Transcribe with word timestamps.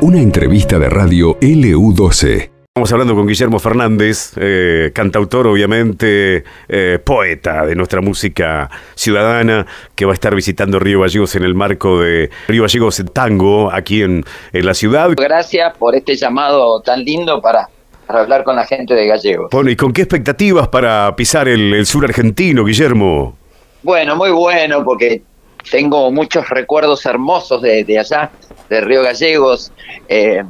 Una 0.00 0.20
entrevista 0.20 0.78
de 0.78 0.90
radio 0.90 1.38
LU12. 1.40 2.50
Estamos 2.74 2.90
hablando 2.90 3.14
con 3.14 3.26
Guillermo 3.26 3.58
Fernández, 3.58 4.32
eh, 4.36 4.90
cantautor 4.94 5.46
obviamente, 5.46 6.42
eh, 6.68 6.98
poeta 7.04 7.66
de 7.66 7.74
nuestra 7.76 8.00
música 8.00 8.70
ciudadana, 8.94 9.66
que 9.94 10.06
va 10.06 10.12
a 10.12 10.14
estar 10.14 10.34
visitando 10.34 10.78
Río 10.78 11.02
Gallegos 11.02 11.36
en 11.36 11.44
el 11.44 11.54
marco 11.54 12.00
de 12.00 12.30
Río 12.48 12.62
Gallegos 12.62 13.02
Tango 13.12 13.70
aquí 13.70 14.02
en, 14.02 14.24
en 14.52 14.66
la 14.66 14.74
ciudad. 14.74 15.10
Gracias 15.16 15.76
por 15.76 15.94
este 15.94 16.16
llamado 16.16 16.80
tan 16.80 17.04
lindo 17.04 17.40
para, 17.42 17.68
para 18.06 18.20
hablar 18.20 18.42
con 18.42 18.56
la 18.56 18.64
gente 18.64 18.94
de 18.94 19.06
Gallegos. 19.06 19.50
Bueno, 19.52 19.70
¿y 19.70 19.76
con 19.76 19.92
qué 19.92 20.02
expectativas 20.02 20.68
para 20.68 21.14
pisar 21.14 21.46
el, 21.46 21.74
el 21.74 21.86
sur 21.86 22.04
argentino, 22.04 22.64
Guillermo? 22.64 23.36
Bueno, 23.82 24.16
muy 24.16 24.30
bueno, 24.30 24.82
porque 24.82 25.22
tengo 25.70 26.10
muchos 26.10 26.48
recuerdos 26.48 27.04
hermosos 27.06 27.62
de, 27.62 27.84
de 27.84 27.98
allá, 27.98 28.30
de 28.68 28.80
Río 28.80 29.02
Gallegos. 29.02 29.72
Eh, 30.08 30.42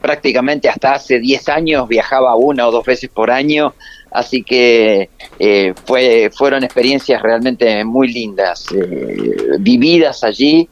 prácticamente 0.00 0.68
hasta 0.68 0.94
hace 0.94 1.20
10 1.20 1.48
años 1.48 1.88
viajaba 1.88 2.34
una 2.34 2.66
o 2.66 2.72
dos 2.72 2.84
veces 2.84 3.08
por 3.08 3.30
año, 3.30 3.72
así 4.10 4.42
que 4.42 5.10
eh, 5.38 5.74
fue, 5.84 6.30
fueron 6.34 6.64
experiencias 6.64 7.22
realmente 7.22 7.84
muy 7.84 8.12
lindas, 8.12 8.66
eh, 8.74 9.56
vividas 9.60 10.24
allí. 10.24 10.68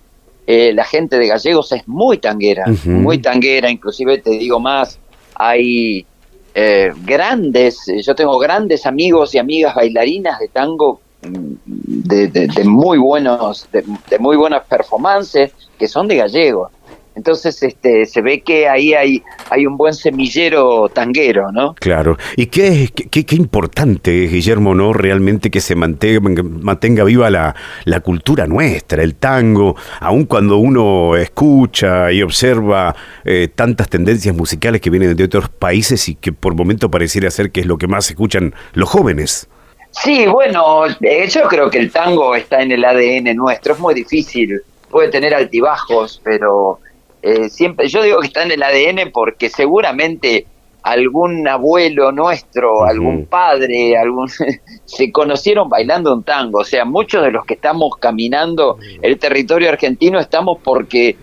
La 0.46 0.84
gente 0.84 1.16
de 1.16 1.28
Gallegos 1.28 1.70
es 1.70 1.86
muy 1.86 2.18
tanguera, 2.18 2.64
muy 2.84 3.18
tanguera, 3.18 3.70
inclusive 3.70 4.18
te 4.18 4.30
digo 4.30 4.58
más, 4.58 4.98
hay 5.36 6.04
eh, 6.52 6.92
grandes, 7.04 7.78
yo 8.04 8.14
tengo 8.16 8.36
grandes 8.38 8.84
amigos 8.84 9.34
y 9.34 9.38
amigas 9.38 9.74
bailarinas 9.74 10.40
de 10.40 10.48
tango 10.48 11.00
de, 11.22 12.64
muy 12.64 12.98
buenos, 12.98 13.68
de, 13.72 13.84
muy 14.18 14.36
buenas 14.36 14.62
performances 14.64 15.52
que 15.78 15.88
son 15.88 16.08
de 16.08 16.16
gallegos. 16.16 16.70
Entonces, 17.16 17.62
este, 17.64 18.06
se 18.06 18.22
ve 18.22 18.40
que 18.40 18.68
ahí 18.68 18.94
hay, 18.94 19.22
hay 19.50 19.66
un 19.66 19.76
buen 19.76 19.92
semillero 19.92 20.88
tanguero, 20.88 21.50
¿no? 21.50 21.74
Claro. 21.74 22.16
¿Y 22.36 22.46
qué, 22.46 22.88
qué, 23.10 23.26
qué- 23.26 23.36
importante 23.36 24.28
Guillermo, 24.28 24.74
no? 24.74 24.92
Realmente 24.92 25.50
que 25.50 25.60
se 25.60 25.74
mantenga, 25.74 26.20
mantenga 26.42 27.02
viva 27.04 27.28
la, 27.28 27.54
la 27.84 28.00
cultura 28.00 28.46
nuestra, 28.46 29.02
el 29.02 29.16
tango, 29.16 29.74
aun 29.98 30.24
cuando 30.24 30.58
uno 30.58 31.16
escucha 31.16 32.12
y 32.12 32.22
observa 32.22 32.94
eh, 33.24 33.48
tantas 33.54 33.88
tendencias 33.90 34.34
musicales 34.34 34.80
que 34.80 34.88
vienen 34.88 35.14
de 35.14 35.24
otros 35.24 35.48
países 35.48 36.08
y 36.08 36.14
que 36.14 36.32
por 36.32 36.54
momento 36.54 36.90
pareciera 36.90 37.30
ser 37.30 37.50
que 37.50 37.60
es 37.60 37.66
lo 37.66 37.76
que 37.76 37.88
más 37.88 38.08
escuchan 38.08 38.54
los 38.72 38.88
jóvenes. 38.88 39.48
Sí, 39.90 40.26
bueno, 40.26 40.86
eh, 40.86 41.28
yo 41.28 41.42
creo 41.42 41.68
que 41.68 41.78
el 41.78 41.90
tango 41.90 42.34
está 42.34 42.62
en 42.62 42.72
el 42.72 42.84
ADN 42.84 43.34
nuestro, 43.34 43.74
es 43.74 43.80
muy 43.80 43.94
difícil, 43.94 44.60
puede 44.88 45.08
tener 45.08 45.34
altibajos, 45.34 46.20
pero 46.22 46.78
eh, 47.22 47.48
siempre, 47.48 47.88
yo 47.88 48.02
digo 48.02 48.20
que 48.20 48.28
está 48.28 48.42
en 48.44 48.52
el 48.52 48.62
ADN 48.62 49.10
porque 49.12 49.50
seguramente 49.50 50.46
algún 50.82 51.46
abuelo 51.46 52.12
nuestro, 52.12 52.84
algún 52.84 53.26
padre, 53.26 53.98
algún 53.98 54.28
se 54.84 55.12
conocieron 55.12 55.68
bailando 55.68 56.14
un 56.14 56.22
tango, 56.22 56.60
o 56.60 56.64
sea, 56.64 56.84
muchos 56.84 57.22
de 57.22 57.30
los 57.30 57.44
que 57.44 57.54
estamos 57.54 57.96
caminando 57.98 58.78
el 59.02 59.18
territorio 59.18 59.68
argentino 59.68 60.18
estamos 60.18 60.58
porque 60.62 61.16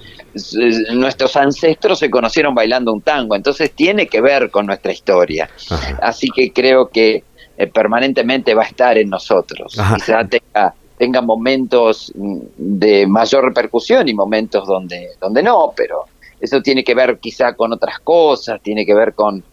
nuestros 0.94 1.36
ancestros 1.36 2.00
se 2.00 2.10
conocieron 2.10 2.54
bailando 2.54 2.94
un 2.94 3.02
tango, 3.02 3.36
entonces 3.36 3.72
tiene 3.72 4.08
que 4.08 4.22
ver 4.22 4.52
con 4.52 4.68
nuestra 4.68 4.92
historia. 4.92 5.50
Así 6.02 6.30
que 6.30 6.52
creo 6.54 6.90
que 6.90 7.24
eh, 7.58 7.68
permanentemente 7.68 8.54
va 8.54 8.64
a 8.64 8.68
estar 8.68 8.98
en 8.98 9.10
nosotros. 9.10 9.78
Ajá. 9.80 9.96
Quizá 9.96 10.24
tenga, 10.28 10.74
tenga 10.98 11.22
momentos 11.22 12.12
mm, 12.16 12.38
de 12.58 13.08
mayor 13.08 13.46
repercusión 13.46 14.08
y 14.08 14.14
momentos 14.14 14.68
donde, 14.68 15.10
donde 15.20 15.44
no, 15.44 15.74
pero 15.76 16.06
eso 16.40 16.62
tiene 16.62 16.84
que 16.84 16.94
ver 16.96 17.18
quizá 17.20 17.54
con 17.54 17.74
otras 17.74 18.00
cosas, 18.00 18.62
tiene 18.62 18.86
que 18.86 18.94
ver 18.94 19.14
con, 19.16 19.44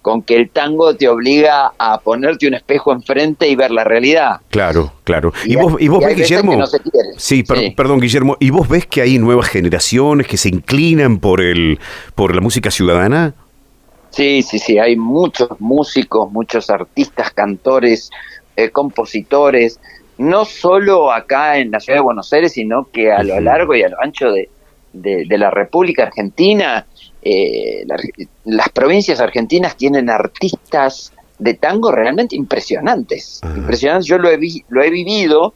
con 0.00 0.22
que 0.22 0.34
el 0.34 0.50
tango 0.50 0.96
te 0.96 1.08
obliga 1.08 1.72
a 1.78 2.00
ponerte 2.00 2.48
un 2.48 2.54
espejo 2.54 2.92
enfrente 2.92 3.46
y 3.48 3.54
ver 3.54 3.70
la 3.70 3.84
realidad. 3.84 4.40
Claro, 4.50 4.92
claro. 5.04 5.32
¿Y, 5.44 5.52
Y 5.52 5.56
vos, 5.56 5.74
y 5.78 5.88
vos 5.88 6.02
y 6.02 6.06
ves, 6.06 6.16
Guillermo? 6.16 6.56
no. 6.56 6.64
Sí, 7.18 7.42
per- 7.42 7.58
Sí. 7.58 7.70
perdón, 7.76 8.00
Guillermo. 8.00 8.36
¿Y 8.40 8.50
vos 8.50 8.68
ves 8.68 8.86
que 8.86 9.02
hay 9.02 9.18
nuevas 9.18 9.48
generaciones 9.48 10.26
que 10.26 10.36
se 10.38 10.48
inclinan 10.48 11.18
por 11.18 11.40
el 11.40 11.78
por 12.14 12.34
la 12.34 12.40
música 12.40 12.70
ciudadana? 12.70 13.34
Sí, 14.12 14.42
sí, 14.42 14.58
sí, 14.58 14.78
hay 14.78 14.96
muchos 14.96 15.48
músicos, 15.58 16.30
muchos 16.30 16.68
artistas, 16.70 17.30
cantores, 17.32 18.10
eh, 18.56 18.70
compositores, 18.70 19.80
no 20.18 20.44
solo 20.44 21.10
acá 21.12 21.58
en 21.58 21.70
la 21.70 21.80
ciudad 21.80 21.98
de 22.00 22.04
Buenos 22.04 22.30
Aires, 22.32 22.52
sino 22.52 22.90
que 22.92 23.10
a 23.10 23.22
lo 23.22 23.40
largo 23.40 23.74
y 23.74 23.82
a 23.82 23.88
lo 23.88 23.96
ancho 24.02 24.30
de, 24.30 24.50
de- 24.92 25.24
de 25.26 25.38
la 25.38 25.50
República 25.50 26.02
Argentina, 26.04 26.86
eh, 27.22 27.84
la- 27.86 27.96
las 28.44 28.68
provincias 28.70 29.18
argentinas 29.20 29.76
tienen 29.78 30.10
artistas 30.10 31.14
de 31.38 31.54
tango 31.54 31.90
realmente 31.90 32.36
impresionantes, 32.36 33.46
impresionantes. 33.54 34.06
Yo 34.08 34.18
lo 34.18 34.28
he, 34.30 34.36
vi- 34.36 34.62
lo 34.68 34.82
he 34.82 34.90
vivido 34.90 35.54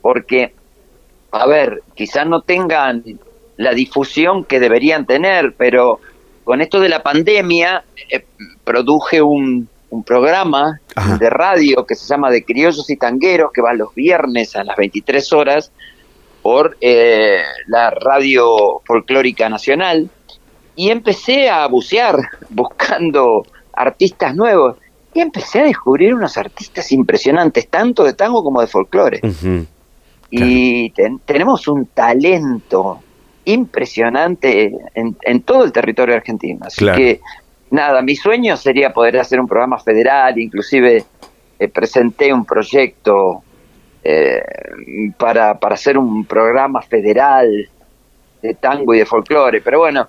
porque, 0.00 0.54
a 1.32 1.46
ver, 1.46 1.84
quizás 1.94 2.26
no 2.26 2.42
tengan 2.42 3.02
la 3.56 3.72
difusión 3.74 4.44
que 4.46 4.60
deberían 4.60 5.06
tener, 5.06 5.54
pero 5.58 6.00
con 6.46 6.60
esto 6.62 6.78
de 6.80 6.88
la 6.88 7.02
pandemia 7.02 7.84
eh, 8.10 8.24
produje 8.64 9.20
un, 9.20 9.68
un 9.90 10.02
programa 10.04 10.80
Ajá. 10.94 11.18
de 11.18 11.28
radio 11.28 11.84
que 11.84 11.94
se 11.96 12.06
llama 12.06 12.30
De 12.30 12.44
Criollos 12.44 12.88
y 12.88 12.96
Tangueros, 12.96 13.50
que 13.52 13.60
va 13.60 13.74
los 13.74 13.94
viernes 13.94 14.54
a 14.56 14.62
las 14.64 14.76
23 14.76 15.32
horas 15.34 15.72
por 16.42 16.76
eh, 16.80 17.42
la 17.66 17.90
radio 17.90 18.80
folclórica 18.84 19.48
nacional, 19.48 20.08
y 20.76 20.90
empecé 20.90 21.50
a 21.50 21.66
bucear 21.66 22.16
buscando 22.48 23.44
artistas 23.72 24.34
nuevos, 24.36 24.76
y 25.14 25.20
empecé 25.20 25.60
a 25.60 25.64
descubrir 25.64 26.14
unos 26.14 26.36
artistas 26.36 26.92
impresionantes, 26.92 27.68
tanto 27.68 28.04
de 28.04 28.12
tango 28.12 28.44
como 28.44 28.60
de 28.60 28.66
folclore. 28.68 29.20
Y 30.30 30.90
ten- 30.90 31.20
tenemos 31.24 31.66
un 31.68 31.86
talento 31.86 33.00
impresionante 33.46 34.72
en, 34.94 35.16
en 35.22 35.42
todo 35.42 35.64
el 35.64 35.72
territorio 35.72 36.14
argentino. 36.14 36.66
Así 36.66 36.78
Claro. 36.80 36.98
que, 36.98 37.20
nada, 37.70 38.02
mi 38.02 38.14
sueño 38.16 38.56
sería 38.56 38.92
poder 38.92 39.18
hacer 39.18 39.40
un 39.40 39.46
programa 39.48 39.78
federal, 39.78 40.38
inclusive 40.38 41.04
eh, 41.58 41.68
presenté 41.68 42.32
un 42.32 42.44
proyecto 42.44 43.42
eh, 44.04 44.42
para, 45.16 45.58
para 45.58 45.74
hacer 45.74 45.96
un 45.98 46.24
programa 46.26 46.82
federal 46.82 47.68
de 48.42 48.54
tango 48.54 48.94
y 48.94 48.98
de 48.98 49.06
folclore, 49.06 49.60
pero 49.62 49.78
bueno, 49.80 50.06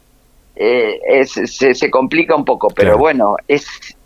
eh, 0.55 0.99
es- 1.07 1.31
se, 1.45 1.73
se 1.73 1.89
complica 1.89 2.35
un 2.35 2.43
poco, 2.45 2.67
pero 2.69 2.89
Claro. 2.89 2.99
bueno, 2.99 3.35
es 3.47 3.65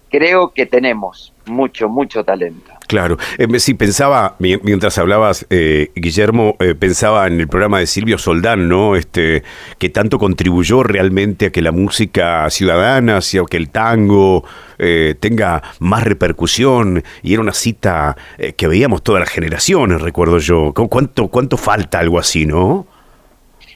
creo 0.10 0.50
que 0.54 0.66
tenemos 0.66 1.34
mucho, 1.46 1.88
mucho 1.90 2.24
talento. 2.24 2.72
Claro. 2.92 3.16
Eh, 3.38 3.48
sí, 3.62 3.74
pensaba, 3.74 4.36
mi- 4.40 4.58
mientras 4.58 4.98
hablabas, 4.98 5.46
eh, 5.50 5.92
Guillermo, 5.96 6.58
eh, 6.60 6.76
pensaba 6.76 7.26
en 7.26 7.40
el 7.40 7.48
programa 7.48 7.80
de 7.80 7.88
Silvio 7.88 8.18
Soldán, 8.18 8.68
¿no? 8.68 8.98
Este, 8.98 9.44
que 9.78 9.88
tanto 9.88 10.20
contribuyó 10.20 10.84
realmente 10.84 11.46
a 11.46 11.50
que 11.52 11.62
la 11.62 11.72
música 11.72 12.50
ciudadana, 12.50 13.16
hacia 13.20 13.44
que 13.50 13.56
el 13.56 13.70
tango 13.70 14.44
eh, 14.78 15.16
tenga 15.22 15.64
más 15.80 16.04
repercusión. 16.04 17.02
Y 17.24 17.32
era 17.32 17.42
una 17.42 17.54
cita 17.54 18.18
eh, 18.38 18.52
que 18.58 18.68
veíamos 18.68 19.04
todas 19.04 19.22
las 19.22 19.30
generaciones, 19.30 20.02
recuerdo 20.02 20.40
yo. 20.40 20.74
¿Cu- 20.74 20.90
¿Cuánto, 20.90 21.30
cuánto 21.30 21.56
falta 21.56 21.98
algo 22.00 22.20
así, 22.20 22.46
no? 22.46 22.86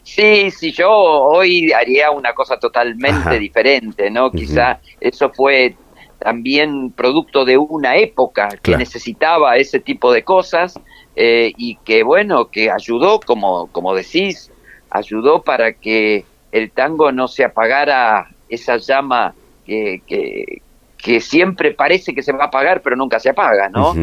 Sí, 0.04 0.52
sí, 0.52 0.74
yo 0.74 0.90
hoy 0.92 1.72
haría 1.72 2.12
una 2.12 2.34
cosa 2.34 2.58
totalmente 2.60 3.16
Ajá. 3.18 3.32
diferente, 3.36 4.12
¿no? 4.12 4.30
Quizá 4.30 4.80
eso 5.00 5.32
fue 5.34 5.74
también 6.20 6.92
producto 6.92 7.46
de 7.46 7.58
una 7.58 7.98
época 7.98 8.50
que 8.62 8.72
necesitaba 8.78 9.58
ese 9.58 9.80
tipo 9.80 10.12
de 10.14 10.24
cosas 10.24 10.80
eh, 11.16 11.54
y 11.58 11.76
que, 11.78 12.04
bueno, 12.04 12.46
que 12.50 12.70
ayudó, 12.72 13.20
como, 13.20 13.68
como 13.72 13.94
decís, 13.96 14.52
ayudó 14.90 15.42
para 15.44 15.74
que 15.74 16.26
el 16.52 16.72
tango 16.72 17.12
no 17.12 17.28
se 17.28 17.44
apagara 17.44 18.30
esa 18.50 18.78
llama 18.78 19.34
que, 19.66 20.02
que, 20.08 20.62
que 20.98 21.20
siempre 21.22 21.72
parece 21.74 22.14
que 22.14 22.22
se 22.24 22.32
va 22.32 22.46
a 22.46 22.48
apagar, 22.48 22.82
pero 22.82 22.96
nunca 22.96 23.20
se 23.20 23.30
apaga, 23.30 23.70
¿no? 23.70 23.94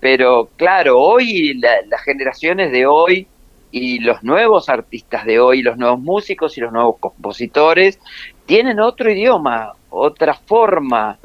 Pero 0.00 0.48
claro, 0.56 0.98
hoy 1.00 1.54
la- 1.54 1.82
las 1.88 2.02
generaciones 2.02 2.70
de 2.70 2.86
hoy 2.86 3.26
y 3.70 3.98
los 3.98 4.22
nuevos 4.22 4.68
artistas 4.68 5.24
de 5.26 5.40
hoy, 5.40 5.60
los 5.62 5.76
nuevos 5.76 6.00
músicos 6.00 6.56
y 6.56 6.60
los 6.60 6.72
nuevos 6.72 6.96
compositores 7.00 7.98
tienen 8.46 8.80
otro 8.80 9.10
idioma, 9.10 9.72
otra 9.90 10.34
forma, 10.34 11.18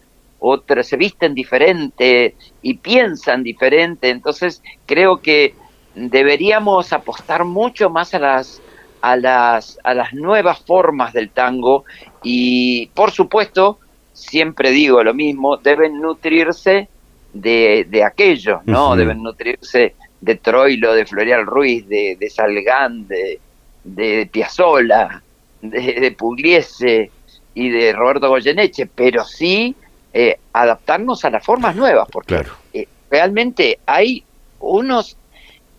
otra, 0.46 0.84
se 0.84 0.98
visten 0.98 1.34
diferente 1.34 2.36
y 2.62 2.76
piensan 2.76 3.44
diferente. 3.44 4.10
Entonces 4.10 4.62
creo 4.86 5.22
que 5.22 5.56
deberíamos 5.96 6.92
apostar 6.92 7.46
mucho 7.46 7.90
más 7.90 8.14
a 8.14 8.20
las 8.20 8.62
a 9.02 9.16
las 9.16 9.80
a 9.84 9.94
las 9.94 10.14
nuevas 10.14 10.60
formas 10.60 11.14
del 11.14 11.30
tango. 11.30 11.86
Y 12.24 12.88
por 12.94 13.12
supuesto 13.12 13.80
siempre 14.12 14.72
digo 14.72 15.04
lo 15.04 15.14
mismo 15.14 15.58
deben 15.58 16.00
nutrirse 16.00 16.88
de, 17.34 17.88
de 17.90 18.04
aquello 18.04 18.62
no 18.66 18.96
deben 18.96 19.24
nutrirse 19.24 19.96
de 20.22 20.36
Troilo 20.36 20.94
de 20.94 21.08
Florial 21.08 21.48
Ruiz 21.48 21.88
de, 21.88 22.16
de 22.20 22.30
Salgán 22.30 23.08
de, 23.08 23.40
de 23.84 24.30
Piazzolla, 24.32 25.22
de, 25.62 26.16
Pugliese 26.18 27.12
y 27.54 27.70
de 27.70 27.94
Roberto 27.94 28.30
Goyeneche, 28.30 28.86
pero 28.86 29.24
sí 29.24 29.76
eh, 30.16 30.38
adaptarnos 30.54 31.26
a 31.26 31.32
las 31.32 31.44
formas 31.44 31.76
nuevas, 31.76 32.08
porque 32.12 32.44
eh, 32.72 32.88
realmente 33.10 33.80
hay 33.88 34.24
unos, 34.60 35.18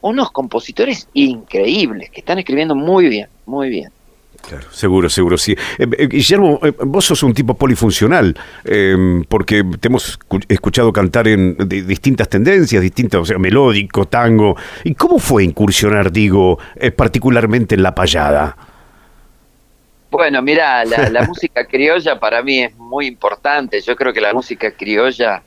unos 0.01 0.33
compositores 0.33 1.09
increíbles 1.15 2.11
que 2.11 2.19
están 2.19 2.41
escribiendo 2.41 2.75
muy 2.75 3.09
bien, 3.09 3.29
muy 3.47 3.69
bien. 3.69 3.91
Claro, 4.49 4.67
seguro, 4.73 5.09
seguro, 5.09 5.39
sí. 5.39 5.57
Eh, 5.79 6.09
Guillermo, 6.09 6.59
vos 6.85 7.05
sos 7.05 7.23
un 7.23 7.33
tipo 7.33 7.55
polifuncional, 7.55 8.37
porque 9.29 9.65
te 9.79 9.87
hemos 9.89 10.19
escuchado 10.49 10.93
cantar 10.93 11.29
en 11.29 11.57
distintas 11.69 12.29
tendencias, 12.29 12.83
distintas, 12.83 13.21
o 13.21 13.25
sea, 13.25 13.39
melódico, 13.39 14.07
tango. 14.07 14.57
¿Y 14.83 14.95
cómo 14.95 15.21
fue 15.21 15.45
incursionar, 15.45 16.11
digo, 16.11 16.59
particularmente 16.97 17.77
en 17.77 17.85
la 17.85 17.95
payada? 17.95 18.57
Bueno, 20.15 20.43
mira, 20.43 20.85
la, 20.85 21.23
música 21.27 21.67
criolla 21.67 22.21
para 22.21 22.41
mí 22.41 22.63
es 22.63 22.77
muy 22.77 23.09
importante. 23.09 23.81
Yo 23.81 23.97
creo 23.97 24.13
que 24.13 24.21
la 24.21 24.33
música 24.33 24.71
criolla, 24.71 25.43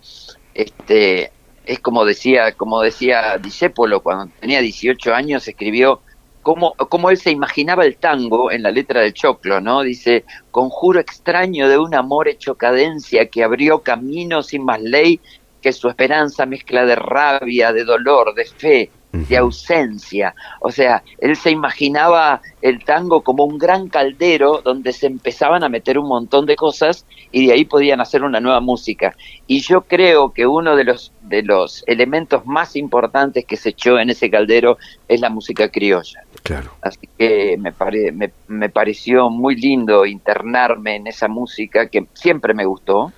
este, 0.54 1.32
es 1.66 1.80
como 1.80 2.04
decía, 2.04 2.52
como 2.52 2.82
decía 2.82 3.38
Discépolo 3.38 4.04
cuando 4.04 4.30
tenía 4.42 4.60
18 4.60 5.14
años, 5.14 5.48
escribió 5.48 6.02
cómo, 6.42 7.10
él 7.10 7.16
se 7.16 7.32
imaginaba 7.32 7.86
el 7.86 7.96
tango 7.96 8.52
en 8.52 8.62
la 8.62 8.72
letra 8.72 9.00
del 9.00 9.14
Choclo, 9.14 9.62
¿no? 9.62 9.84
Dice, 9.84 10.26
conjuro 10.52 11.00
extraño 11.00 11.70
de 11.70 11.78
un 11.78 11.96
amor 11.96 12.28
hecho 12.28 12.56
cadencia 12.56 13.30
que 13.30 13.46
abrió 13.46 13.84
camino 13.84 14.44
sin 14.44 14.66
más 14.66 14.82
ley 14.82 15.22
que 15.62 15.72
su 15.72 15.88
esperanza 15.88 16.46
mezcla 16.46 16.86
de 16.86 16.98
rabia, 16.98 17.72
de 17.72 17.86
dolor, 17.86 18.36
de 18.36 18.44
fe, 18.44 18.92
de 19.26 19.38
ausencia. 19.38 20.34
O 20.60 20.72
sea, 20.72 21.04
él 21.20 21.36
se 21.36 21.52
imaginaba 21.52 22.42
el 22.62 22.84
tango 22.84 23.22
como 23.22 23.46
un 23.46 23.58
gran 23.58 23.90
caldero 23.90 24.62
donde 24.64 24.94
se 24.94 25.08
empezaban 25.08 25.64
a 25.64 25.70
meter 25.70 25.98
un 25.98 26.08
montón 26.08 26.46
de 26.46 26.56
cosas 26.56 27.06
y 27.32 27.48
de 27.48 27.54
ahí 27.54 27.66
podían 27.66 28.02
hacer 28.02 28.24
una 28.24 28.40
nueva 28.40 28.60
música. 28.60 29.16
Y 29.48 29.62
yo 29.62 29.82
creo 29.82 30.32
que 30.32 30.46
uno 30.46 30.76
de 30.76 30.84
los, 30.84 31.12
de 31.22 31.44
los 31.44 31.84
elementos 31.88 32.46
más 32.46 32.76
importantes 32.76 33.46
que 33.46 33.58
se 33.58 33.70
echó 33.70 34.00
en 34.00 34.10
ese 34.10 34.30
caldero 34.30 34.78
es 35.08 35.22
la 35.22 35.30
música 35.30 35.70
criolla. 35.70 36.24
Claro. 36.44 36.72
Así 36.82 37.08
que 37.18 37.58
me, 37.58 37.74
me, 38.12 38.32
me 38.48 38.70
pareció 38.70 39.30
muy 39.30 39.56
lindo 39.56 40.06
internarme 40.06 40.96
en 40.96 41.08
esa 41.08 41.28
música 41.28 41.88
que 41.88 42.06
siempre 42.14 42.54
me 42.54 42.66
gustó, 42.66 43.12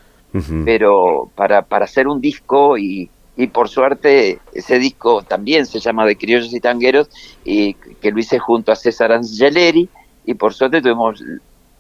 pero 0.64 1.32
para, 1.36 1.64
para 1.64 1.86
hacer 1.86 2.08
un 2.08 2.22
disco 2.22 2.78
y 2.78 3.10
y 3.40 3.48
por 3.48 3.70
suerte 3.70 4.42
ese 4.52 4.80
disco 4.80 5.24
también 5.24 5.66
se 5.66 5.80
llama 5.80 6.06
De 6.06 6.18
Criollos 6.18 6.54
y 6.54 6.60
Tangueros 6.60 7.10
y 7.46 7.74
que 8.02 8.12
lo 8.12 8.20
hice 8.20 8.38
junto 8.38 8.74
a 8.74 8.76
César 8.76 9.14
Angeleri 9.14 9.90
y 10.26 10.34
por 10.34 10.54
suerte 10.54 10.82
tuvimos 10.82 11.24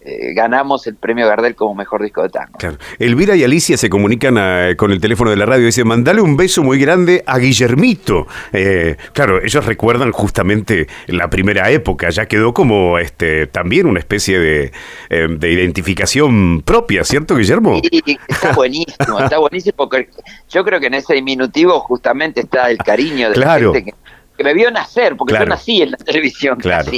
eh, 0.01 0.33
ganamos 0.33 0.87
el 0.87 0.95
premio 0.95 1.27
Gardel 1.27 1.55
como 1.55 1.75
mejor 1.75 2.01
disco 2.01 2.23
de 2.23 2.29
tango. 2.29 2.57
Claro. 2.57 2.77
Elvira 2.99 3.35
y 3.35 3.43
Alicia 3.43 3.75
se 3.75 3.89
comunican 3.89 4.37
ah, 4.37 4.69
con 4.77 4.91
el 4.91 5.01
teléfono 5.01 5.29
de 5.29 5.35
la 5.35 5.45
radio 5.45 5.63
y 5.63 5.65
dicen, 5.65 5.87
mandale 5.87 6.21
un 6.21 6.37
beso 6.37 6.63
muy 6.63 6.79
grande 6.79 7.21
a 7.27 7.37
Guillermito. 7.37 8.25
Eh, 8.53 8.95
claro, 9.11 9.43
ellos 9.43 9.65
recuerdan 9.65 10.13
justamente 10.13 10.87
la 11.07 11.29
primera 11.29 11.69
época, 11.69 12.09
ya 12.11 12.27
quedó 12.27 12.53
como 12.53 12.97
este 12.97 13.47
también 13.47 13.87
una 13.87 13.99
especie 13.99 14.39
de, 14.39 14.71
eh, 15.09 15.27
identificación 15.41 16.61
propia, 16.61 17.03
¿cierto, 17.03 17.35
Guillermo? 17.35 17.81
Sí, 17.83 18.17
está 18.25 18.51
buenísimo, 18.55 19.19
está 19.19 19.37
buenísimo 19.37 19.75
porque 19.75 20.09
yo 20.49 20.63
creo 20.63 20.79
que 20.79 20.87
en 20.87 20.93
ese 20.93 21.15
diminutivo 21.15 21.77
justamente 21.81 22.39
está 22.39 22.69
el 22.69 22.77
cariño 22.77 23.31
de 23.31 23.35
la 23.35 23.59
gente 23.59 23.83
que, 23.83 24.43
me 24.45 24.53
vio 24.53 24.71
nacer, 24.71 25.17
porque 25.17 25.33
yo 25.33 25.45
nací 25.45 25.81
en 25.81 25.91
la 25.91 25.97
televisión. 25.97 26.57
Claro. 26.57 26.89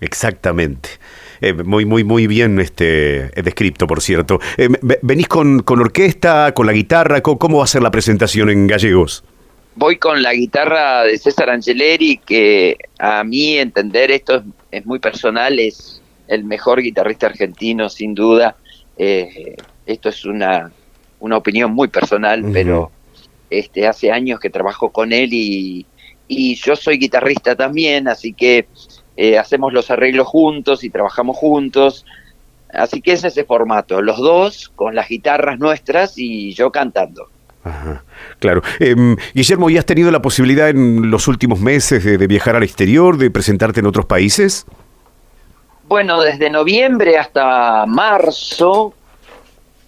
Exactamente. 0.00 0.99
Eh, 1.40 1.54
muy, 1.54 1.84
muy, 1.84 2.04
muy 2.04 2.26
bien 2.26 2.60
este, 2.60 3.26
eh, 3.38 3.42
descripto, 3.42 3.86
por 3.86 4.00
cierto. 4.00 4.38
Eh, 4.56 4.68
¿Venís 5.02 5.28
con, 5.28 5.60
con, 5.60 5.80
orquesta, 5.80 6.52
con 6.52 6.66
la 6.66 6.72
guitarra? 6.72 7.22
¿Cómo, 7.22 7.58
va 7.58 7.64
a 7.64 7.66
ser 7.66 7.82
la 7.82 7.90
presentación 7.90 8.50
en 8.50 8.66
gallegos? 8.66 9.24
Voy 9.76 9.96
con 9.96 10.22
la 10.22 10.34
guitarra 10.34 11.04
de 11.04 11.16
César 11.16 11.48
Angeleri, 11.48 12.18
que 12.18 12.76
a 12.98 13.24
mí 13.24 13.56
entender 13.56 14.10
esto 14.10 14.42
es, 14.70 14.84
muy 14.84 14.98
personal, 14.98 15.58
es 15.58 16.02
el 16.28 16.44
mejor 16.44 16.82
guitarrista 16.82 17.26
argentino, 17.26 17.88
sin 17.88 18.14
duda. 18.14 18.56
esto 18.96 20.08
es 20.08 20.24
una, 20.26 20.70
una 21.20 21.36
opinión 21.38 21.72
muy 21.72 21.88
personal, 21.88 22.44
pero 22.52 22.90
este, 23.48 23.86
hace 23.86 24.12
años 24.12 24.38
que 24.38 24.50
trabajo 24.50 24.90
con 24.90 25.12
él 25.12 25.30
y, 25.32 25.86
y 26.28 26.54
yo 26.56 26.76
soy 26.76 26.98
guitarrista 26.98 27.56
también, 27.56 28.06
así 28.06 28.32
que 28.32 28.68
eh, 29.22 29.36
hacemos 29.36 29.74
los 29.74 29.90
arreglos 29.90 30.26
juntos 30.26 30.82
y 30.82 30.88
trabajamos 30.88 31.36
juntos. 31.36 32.06
Así 32.72 33.02
que 33.02 33.12
es 33.12 33.22
ese 33.22 33.44
formato, 33.44 34.00
los 34.00 34.16
dos 34.16 34.72
con 34.74 34.94
las 34.94 35.10
guitarras 35.10 35.58
nuestras 35.58 36.16
y 36.16 36.54
yo 36.54 36.72
cantando. 36.72 37.28
Ajá, 37.62 38.02
claro. 38.38 38.62
Em, 38.78 39.18
Guillermo, 39.34 39.68
¿y 39.68 39.76
has 39.76 39.84
tenido 39.84 40.10
la 40.10 40.22
posibilidad 40.22 40.70
en 40.70 41.10
los 41.10 41.28
últimos 41.28 41.60
meses 41.60 42.02
de, 42.02 42.26
viajar 42.26 42.56
al 42.56 42.62
exterior, 42.62 43.18
de 43.18 43.30
presentarte 43.30 43.80
en 43.80 43.86
otros 43.86 44.06
países? 44.06 44.64
Bueno, 45.86 46.22
desde 46.22 46.48
noviembre 46.48 47.18
hasta 47.18 47.84
marzo, 47.84 48.94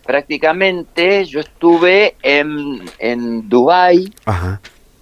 prácticamente, 0.05 1.25
yo 1.25 1.40
estuve 1.40 2.17
en, 2.20 2.82
en 2.99 3.49
Dubái 3.49 4.12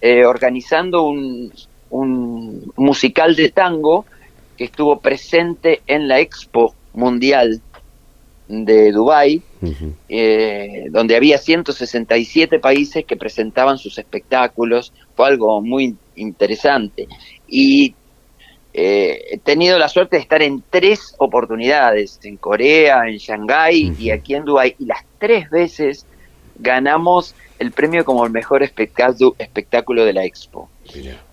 eh, 0.01 0.25
organizando 0.25 1.03
un, 1.03 1.53
un 1.91 2.73
musical 2.77 3.35
de 3.35 3.51
tango 3.51 4.07
que 4.61 4.67
estuvo 4.67 5.01
presente 5.01 5.81
en 5.87 6.07
la 6.07 6.21
Expo 6.21 6.75
Mundial 6.93 7.63
de 8.47 8.93
Dubái, 8.93 9.41
eh, 10.11 10.85
donde 10.91 11.17
había 11.17 11.39
167 11.39 12.59
países 12.59 13.07
que 13.07 13.17
presentaban 13.17 13.79
sus 13.79 13.97
espectáculos. 13.97 14.93
Fue 15.17 15.29
algo 15.29 15.63
muy 15.63 15.97
interesante. 16.15 17.09
Y 17.49 17.95
eh, 18.75 19.23
he 19.31 19.39
tenido 19.39 19.79
la 19.79 19.89
suerte 19.89 20.17
de 20.17 20.23
estar 20.23 20.43
en 20.43 20.63
tres 20.69 21.15
oportunidades, 21.17 22.21
en 22.25 22.37
Corea, 22.37 23.09
en 23.09 23.17
Shanghái 23.17 23.95
y 23.99 24.11
aquí 24.11 24.35
en 24.35 24.45
Dubái. 24.45 24.77
Y 24.79 24.85
las 24.85 25.07
tres 25.19 25.49
veces 25.49 26.05
ganamos 26.59 27.35
el 27.59 27.73
premio 27.73 28.05
como 28.05 28.27
el 28.27 28.31
mejor 28.31 28.63
espectáculo 28.63 30.05
de 30.05 30.13
la 30.13 30.27
Expo. 30.27 30.69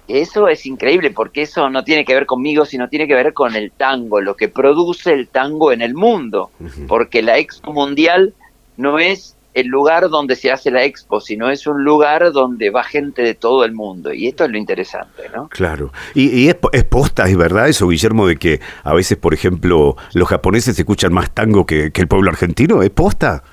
Eso 0.07 0.47
es 0.47 0.65
increíble 0.65 1.11
porque 1.11 1.41
eso 1.41 1.69
no 1.69 1.83
tiene 1.83 2.05
que 2.05 2.13
ver 2.13 2.25
conmigo, 2.25 2.65
sino 2.65 2.87
tiene 2.87 3.07
que 3.07 3.15
ver 3.15 3.33
con 3.33 3.55
el 3.55 3.71
tango, 3.71 4.21
lo 4.21 4.35
que 4.35 4.47
produce 4.47 5.11
el 5.11 5.27
tango 5.27 5.71
en 5.71 5.81
el 5.81 5.93
mundo. 5.93 6.51
Porque 6.87 7.21
la 7.21 7.37
Expo 7.37 7.73
Mundial 7.73 8.33
no 8.77 8.99
es 8.99 9.37
el 9.57 9.67
lugar 9.67 10.09
donde 10.09 10.35
se 10.35 10.51
hace 10.51 10.69
la 10.69 10.83
expo, 10.83 11.19
sino 11.19 11.49
es 11.49 11.65
un 11.65 11.83
lugar 11.83 12.31
donde 12.31 12.69
va 12.69 12.83
gente 12.83 13.23
de 13.23 13.33
todo 13.33 13.65
el 13.65 13.73
mundo. 13.73 14.13
Y 14.13 14.27
esto 14.27 14.45
es 14.45 14.51
lo 14.51 14.57
interesante, 14.59 15.29
¿no? 15.33 15.49
Claro. 15.49 15.91
Y, 16.13 16.47
es, 16.47 16.55
posta, 16.85 17.27
es 17.27 17.35
verdad 17.35 17.67
eso, 17.67 17.87
Guillermo, 17.87 18.27
de 18.27 18.35
que 18.35 18.61
a 18.83 18.93
veces, 18.93 19.17
por 19.17 19.33
ejemplo, 19.33 19.97
los 20.13 20.27
japoneses 20.27 20.77
escuchan 20.77 21.11
más 21.11 21.31
tango 21.31 21.65
que, 21.65 21.91
el 21.91 22.07
pueblo 22.07 22.29
argentino. 22.29 22.83
¿Es 22.83 22.91
posta? 22.91 23.43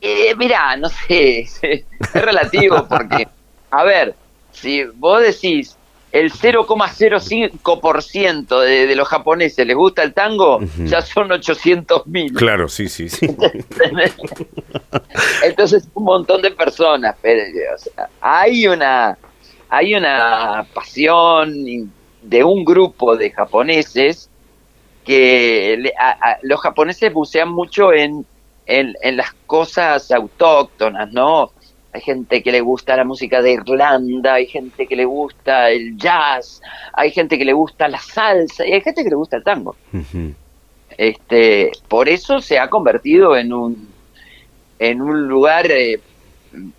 Eh, 0.00 0.34
mirá, 0.36 0.76
no 0.76 0.88
sé, 0.88 1.46
es 1.62 1.84
relativo 2.12 2.84
porque, 2.88 3.28
a 3.70 3.84
ver, 3.84 4.16
si 4.54 4.84
vos 4.84 5.22
decís 5.22 5.76
el 6.14 6.32
0,05% 6.32 8.60
de, 8.60 8.86
de 8.86 8.94
los 8.94 9.08
japoneses 9.08 9.66
les 9.66 9.76
gusta 9.76 10.04
el 10.04 10.14
tango, 10.14 10.60
ya 10.84 11.02
son 11.02 11.32
800 11.32 12.06
mil. 12.06 12.32
Claro, 12.34 12.68
sí, 12.68 12.88
sí, 12.88 13.08
sí. 13.08 13.26
Entonces, 15.42 15.88
un 15.94 16.04
montón 16.04 16.40
de 16.40 16.52
personas. 16.52 17.16
Pero, 17.20 17.42
hay 18.20 18.68
una 18.68 19.18
hay 19.68 19.96
una 19.96 20.64
pasión 20.72 21.92
de 22.22 22.44
un 22.44 22.64
grupo 22.64 23.16
de 23.16 23.32
japoneses 23.32 24.30
que 25.04 25.92
los 26.42 26.60
japoneses 26.60 27.12
bucean 27.12 27.48
mucho 27.48 27.92
en, 27.92 28.24
en, 28.66 28.94
en 29.02 29.16
las 29.16 29.32
cosas 29.46 30.12
autóctonas, 30.12 31.12
¿no? 31.12 31.50
Hay 31.94 32.00
gente 32.00 32.42
que 32.42 32.50
le 32.50 32.60
gusta 32.60 32.96
la 32.96 33.04
música 33.04 33.40
de 33.40 33.52
Irlanda, 33.52 34.34
hay 34.34 34.46
gente 34.46 34.88
que 34.88 34.96
le 34.96 35.04
gusta 35.04 35.70
el 35.70 35.96
jazz, 35.96 36.60
hay 36.92 37.12
gente 37.12 37.38
que 37.38 37.44
le 37.44 37.52
gusta 37.52 37.86
la 37.86 38.00
salsa 38.00 38.66
y 38.66 38.72
hay 38.72 38.80
gente 38.80 39.04
que 39.04 39.10
le 39.10 39.14
gusta 39.14 39.36
el 39.36 39.44
tango. 39.44 39.76
Este, 40.98 41.70
por 41.86 42.08
eso 42.08 42.40
se 42.40 42.58
ha 42.58 42.68
convertido 42.68 43.36
en 43.36 43.52
un 43.52 43.88
en 44.80 45.00
un 45.00 45.28
lugar 45.28 45.70
eh, 45.70 46.00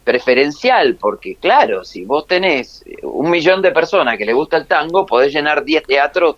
preferencial, 0.03 0.97
porque 0.99 1.37
claro, 1.37 1.85
si 1.85 2.03
vos 2.03 2.27
tenés 2.27 2.83
un 3.01 3.29
millón 3.29 3.61
de 3.61 3.71
personas 3.71 4.17
que 4.17 4.25
le 4.25 4.33
gusta 4.33 4.57
el 4.57 4.67
tango, 4.67 5.05
podés 5.05 5.33
llenar 5.33 5.63
10 5.63 5.83
teatros 5.83 6.35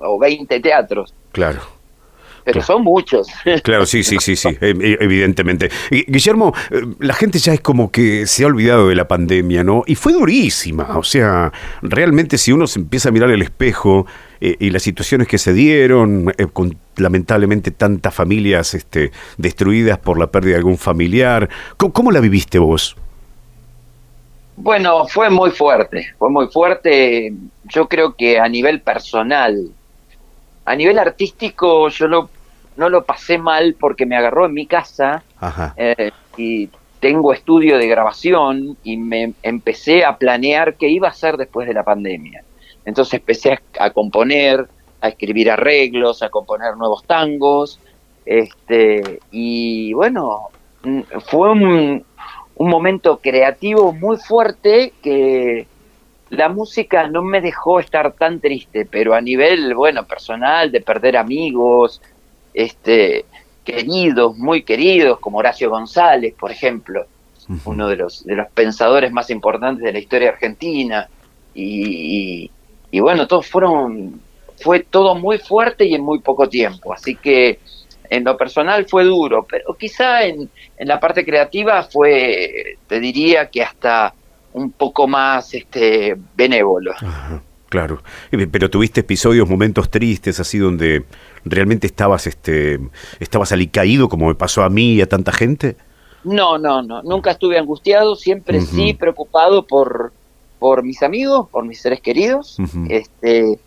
o 0.00 0.18
20 0.18 0.58
teatros. 0.58 1.14
Claro. 1.30 1.79
Pero 2.52 2.64
son 2.64 2.82
muchos. 2.82 3.28
Claro, 3.62 3.86
sí, 3.86 4.02
sí, 4.02 4.16
sí, 4.20 4.36
sí, 4.36 4.48
e- 4.60 4.70
e- 4.80 4.98
evidentemente. 5.00 5.70
Guillermo, 5.90 6.54
eh, 6.70 6.82
la 6.98 7.14
gente 7.14 7.38
ya 7.38 7.52
es 7.52 7.60
como 7.60 7.90
que 7.90 8.26
se 8.26 8.44
ha 8.44 8.46
olvidado 8.46 8.88
de 8.88 8.94
la 8.94 9.06
pandemia, 9.08 9.64
¿no? 9.64 9.82
Y 9.86 9.94
fue 9.94 10.12
durísima, 10.12 10.98
o 10.98 11.02
sea, 11.02 11.52
realmente 11.82 12.38
si 12.38 12.52
uno 12.52 12.66
se 12.66 12.78
empieza 12.78 13.08
a 13.10 13.12
mirar 13.12 13.30
el 13.30 13.42
espejo 13.42 14.06
eh, 14.40 14.56
y 14.58 14.70
las 14.70 14.82
situaciones 14.82 15.28
que 15.28 15.38
se 15.38 15.52
dieron, 15.52 16.32
eh, 16.38 16.46
con 16.52 16.76
lamentablemente 16.96 17.70
tantas 17.70 18.14
familias 18.14 18.74
este, 18.74 19.12
destruidas 19.36 19.98
por 19.98 20.18
la 20.18 20.28
pérdida 20.28 20.52
de 20.52 20.58
algún 20.58 20.78
familiar, 20.78 21.48
¿cómo, 21.76 21.92
cómo 21.92 22.10
la 22.10 22.20
viviste 22.20 22.58
vos? 22.58 22.96
Bueno, 24.56 25.06
fue 25.06 25.30
muy 25.30 25.50
fuerte, 25.50 26.14
fue 26.18 26.28
muy 26.28 26.48
fuerte. 26.48 27.32
Yo 27.64 27.88
creo 27.88 28.14
que 28.14 28.38
a 28.38 28.46
nivel 28.46 28.82
personal, 28.82 29.70
a 30.66 30.76
nivel 30.76 30.98
artístico, 30.98 31.88
yo 31.88 32.08
no, 32.08 32.28
no 32.80 32.88
lo 32.88 33.04
pasé 33.04 33.36
mal 33.36 33.76
porque 33.78 34.06
me 34.06 34.16
agarró 34.16 34.46
en 34.46 34.54
mi 34.54 34.66
casa 34.66 35.22
eh, 35.76 36.10
y 36.38 36.70
tengo 36.98 37.34
estudio 37.34 37.76
de 37.76 37.86
grabación 37.86 38.78
y 38.82 38.96
me 38.96 39.34
empecé 39.42 40.02
a 40.02 40.16
planear 40.16 40.76
qué 40.76 40.88
iba 40.88 41.08
a 41.08 41.10
hacer 41.10 41.36
después 41.36 41.68
de 41.68 41.74
la 41.74 41.84
pandemia. 41.84 42.42
Entonces 42.86 43.14
empecé 43.20 43.52
a, 43.52 43.60
a 43.78 43.90
componer, 43.90 44.66
a 45.02 45.08
escribir 45.08 45.50
arreglos, 45.50 46.22
a 46.22 46.30
componer 46.30 46.74
nuevos 46.78 47.04
tangos, 47.04 47.78
este, 48.24 49.20
y 49.30 49.92
bueno, 49.92 50.48
mm, 50.82 51.00
fue 51.26 51.50
un, 51.50 52.02
un 52.54 52.68
momento 52.68 53.18
creativo 53.18 53.92
muy 53.92 54.16
fuerte 54.16 54.94
que 55.02 55.66
la 56.30 56.48
música 56.48 57.08
no 57.08 57.22
me 57.22 57.42
dejó 57.42 57.78
estar 57.78 58.12
tan 58.12 58.40
triste, 58.40 58.86
pero 58.90 59.14
a 59.14 59.20
nivel, 59.20 59.74
bueno, 59.74 60.04
personal, 60.04 60.70
de 60.72 60.80
perder 60.80 61.18
amigos, 61.18 62.00
este, 62.62 63.24
queridos, 63.64 64.36
muy 64.36 64.62
queridos, 64.62 65.18
como 65.20 65.38
Horacio 65.38 65.70
González, 65.70 66.34
por 66.38 66.50
ejemplo, 66.50 67.06
uno 67.64 67.88
de 67.88 67.96
los, 67.96 68.24
de 68.24 68.36
los 68.36 68.46
pensadores 68.52 69.10
más 69.12 69.28
importantes 69.30 69.82
de 69.84 69.92
la 69.92 69.98
historia 69.98 70.30
argentina, 70.30 71.08
y, 71.54 72.44
y- 72.44 72.50
y 72.92 73.00
bueno, 73.00 73.26
todos 73.26 73.46
fueron, 73.46 74.20
fue 74.62 74.80
todo 74.80 75.14
muy 75.14 75.38
fuerte 75.38 75.84
y 75.84 75.94
en 75.94 76.02
muy 76.02 76.20
poco 76.20 76.48
tiempo, 76.48 76.92
así 76.92 77.16
que 77.16 77.58
en 78.08 78.24
lo 78.24 78.36
personal 78.36 78.86
fue 78.86 79.04
duro, 79.04 79.46
pero 79.48 79.74
quizá 79.78 80.24
en, 80.24 80.48
en 80.76 80.88
la 80.88 80.98
parte 80.98 81.24
creativa 81.24 81.82
fue, 81.84 82.76
te 82.88 82.98
diría 83.00 83.48
que 83.48 83.62
hasta 83.62 84.12
un 84.52 84.72
poco 84.72 85.06
más 85.06 85.54
este 85.54 86.16
benévolo. 86.34 86.92
Ajá, 86.92 87.40
claro. 87.70 88.02
Pero 88.52 88.68
tuviste 88.68 89.00
episodios, 89.00 89.48
momentos 89.48 89.88
tristes, 89.88 90.38
así 90.38 90.58
donde 90.58 91.04
realmente 91.46 91.86
estabas, 91.86 92.26
este, 92.26 92.78
estabas 93.18 93.52
alicaído, 93.52 94.10
como 94.10 94.28
me 94.28 94.34
pasó 94.34 94.62
a 94.62 94.68
mí 94.68 94.94
y 94.94 95.00
a 95.00 95.08
tanta 95.08 95.32
gente. 95.32 95.76
No, 96.24 96.58
no, 96.58 96.82
no, 96.82 97.02
nunca 97.02 97.30
estuve 97.30 97.58
angustiado, 97.58 98.14
siempre 98.14 98.60
sí 98.60 98.92
preocupado 98.92 99.66
por, 99.66 100.12
por 100.58 100.82
mis 100.82 101.02
amigos, 101.02 101.48
por 101.48 101.64
mis 101.64 101.80
seres 101.80 102.02
queridos. 102.02 102.58
Este, 102.90 103.58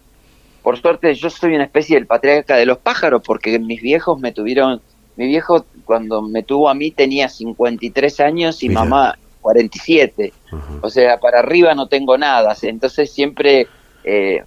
por 0.62 0.80
suerte 0.80 1.16
yo 1.16 1.30
soy 1.32 1.56
una 1.56 1.64
especie 1.64 1.96
del 1.96 2.06
patriarca 2.06 2.56
de 2.56 2.68
los 2.68 2.78
pájaros 2.78 3.24
porque 3.26 3.58
mis 3.58 3.82
viejos 3.82 4.20
me 4.20 4.32
tuvieron, 4.32 4.82
mi 5.16 5.28
viejo 5.28 5.66
cuando 5.86 6.22
me 6.22 6.44
tuvo 6.44 6.70
a 6.70 6.76
mí 6.76 6.92
tenía 6.92 7.28
53 7.28 8.20
años 8.20 8.62
y 8.62 8.70
Mira. 8.70 8.84
mamá 8.84 9.18
47. 9.42 10.34
Ajá. 10.52 10.74
O 10.82 10.90
sea, 10.90 11.20
para 11.20 11.40
arriba 11.40 11.74
no 11.76 11.88
tengo 11.88 12.18
nada. 12.18 12.56
Entonces 12.62 13.12
siempre 13.12 13.68
eh, 14.04 14.44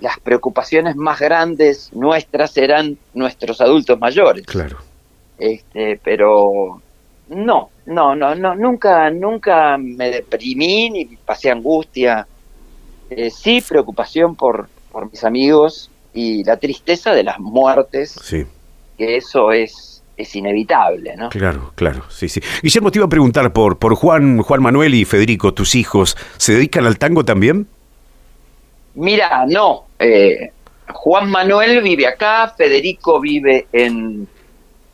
las 0.00 0.18
preocupaciones 0.20 0.96
más 0.96 1.18
grandes 1.18 1.90
nuestras 1.92 2.56
eran 2.56 2.96
nuestros 3.14 3.60
adultos 3.60 3.98
mayores. 3.98 4.46
Claro. 4.46 4.78
Este, 5.38 6.00
pero 6.02 6.80
no, 7.28 7.70
no, 7.86 8.14
no, 8.14 8.34
no, 8.34 8.54
nunca, 8.54 9.10
nunca 9.10 9.76
me 9.78 10.10
deprimí 10.10 10.90
ni 10.90 11.04
pasé 11.04 11.50
angustia. 11.50 12.26
Eh, 13.10 13.30
sí, 13.30 13.62
preocupación 13.66 14.36
por, 14.36 14.68
por 14.92 15.10
mis 15.10 15.24
amigos 15.24 15.90
y 16.12 16.44
la 16.44 16.56
tristeza 16.58 17.12
de 17.12 17.22
las 17.22 17.38
muertes, 17.38 18.18
Sí, 18.22 18.44
que 18.96 19.16
eso 19.16 19.52
es, 19.52 20.02
es 20.16 20.34
inevitable, 20.36 21.16
¿no? 21.16 21.28
claro, 21.30 21.72
claro. 21.74 22.04
Sí, 22.10 22.28
sí. 22.28 22.40
Guillermo, 22.62 22.90
te 22.90 22.98
iba 22.98 23.06
a 23.06 23.10
preguntar 23.10 23.52
por, 23.52 23.78
por 23.78 23.94
Juan, 23.94 24.42
Juan 24.42 24.62
Manuel 24.62 24.94
y 24.94 25.04
Federico, 25.04 25.54
tus 25.54 25.74
hijos, 25.74 26.16
¿se 26.36 26.54
dedican 26.54 26.86
al 26.86 26.98
tango 26.98 27.24
también? 27.24 27.66
Mira, 28.98 29.44
no. 29.46 29.84
eh, 29.98 30.50
Juan 30.92 31.30
Manuel 31.30 31.82
vive 31.82 32.06
acá, 32.06 32.52
Federico 32.56 33.20
vive 33.20 33.66
en, 33.72 34.26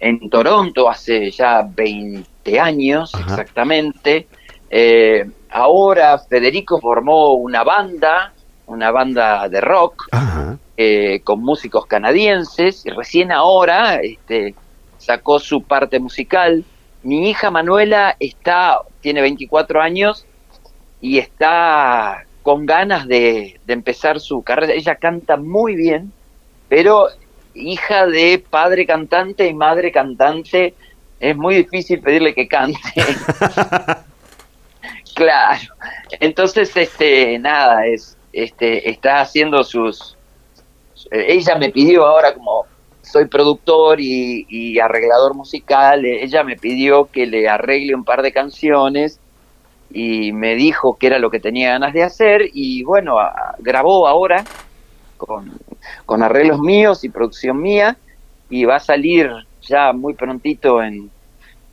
en 0.00 0.30
Toronto 0.30 0.88
hace 0.90 1.30
ya 1.30 1.62
20 1.62 2.60
años 2.60 3.14
Ajá. 3.14 3.24
exactamente. 3.24 4.26
Eh, 4.68 5.24
ahora 5.50 6.18
Federico 6.18 6.80
formó 6.80 7.34
una 7.34 7.62
banda, 7.62 8.32
una 8.66 8.90
banda 8.90 9.48
de 9.48 9.60
rock 9.60 10.08
eh, 10.76 11.20
con 11.22 11.40
músicos 11.42 11.86
canadienses 11.86 12.84
y 12.84 12.90
recién 12.90 13.30
ahora 13.30 14.00
este, 14.02 14.54
sacó 14.98 15.38
su 15.38 15.62
parte 15.62 16.00
musical. 16.00 16.64
Mi 17.02 17.30
hija 17.30 17.50
Manuela 17.50 18.16
está, 18.18 18.80
tiene 19.00 19.20
24 19.20 19.80
años 19.80 20.26
y 21.00 21.18
está 21.18 22.24
con 22.44 22.66
ganas 22.66 23.08
de, 23.08 23.58
de 23.66 23.72
empezar 23.72 24.20
su 24.20 24.42
carrera. 24.42 24.74
Ella 24.74 24.96
canta 24.96 25.38
muy 25.38 25.74
bien, 25.74 26.12
pero 26.68 27.06
hija 27.54 28.06
de 28.06 28.44
padre 28.50 28.84
cantante 28.84 29.46
y 29.46 29.54
madre 29.54 29.90
cantante, 29.90 30.74
es 31.20 31.34
muy 31.34 31.54
difícil 31.54 32.00
pedirle 32.00 32.34
que 32.34 32.46
cante. 32.46 32.78
claro. 35.14 35.62
Entonces, 36.20 36.76
este, 36.76 37.38
nada, 37.38 37.86
es, 37.86 38.18
este, 38.34 38.90
está 38.90 39.22
haciendo 39.22 39.64
sus, 39.64 40.14
ella 41.10 41.56
me 41.56 41.70
pidió 41.70 42.04
ahora 42.04 42.34
como 42.34 42.66
soy 43.00 43.24
productor 43.24 44.00
y, 44.00 44.44
y 44.50 44.78
arreglador 44.80 45.34
musical, 45.34 46.04
ella 46.04 46.44
me 46.44 46.56
pidió 46.56 47.06
que 47.06 47.24
le 47.24 47.48
arregle 47.48 47.94
un 47.94 48.04
par 48.04 48.20
de 48.20 48.34
canciones 48.34 49.18
y 49.96 50.32
me 50.32 50.56
dijo 50.56 50.98
que 50.98 51.06
era 51.06 51.18
lo 51.20 51.30
que 51.30 51.38
tenía 51.40 51.70
ganas 51.70 51.92
de 51.94 52.02
hacer 52.02 52.50
y 52.52 52.82
bueno, 52.82 53.18
a- 53.20 53.54
grabó 53.60 54.06
ahora 54.08 54.44
con, 55.16 55.52
con 56.04 56.22
arreglos 56.22 56.58
míos 56.60 57.04
y 57.04 57.08
producción 57.08 57.62
mía 57.62 57.96
y 58.50 58.64
va 58.64 58.76
a 58.76 58.80
salir 58.80 59.30
ya 59.62 59.92
muy 59.92 60.14
prontito 60.14 60.82
en 60.82 61.10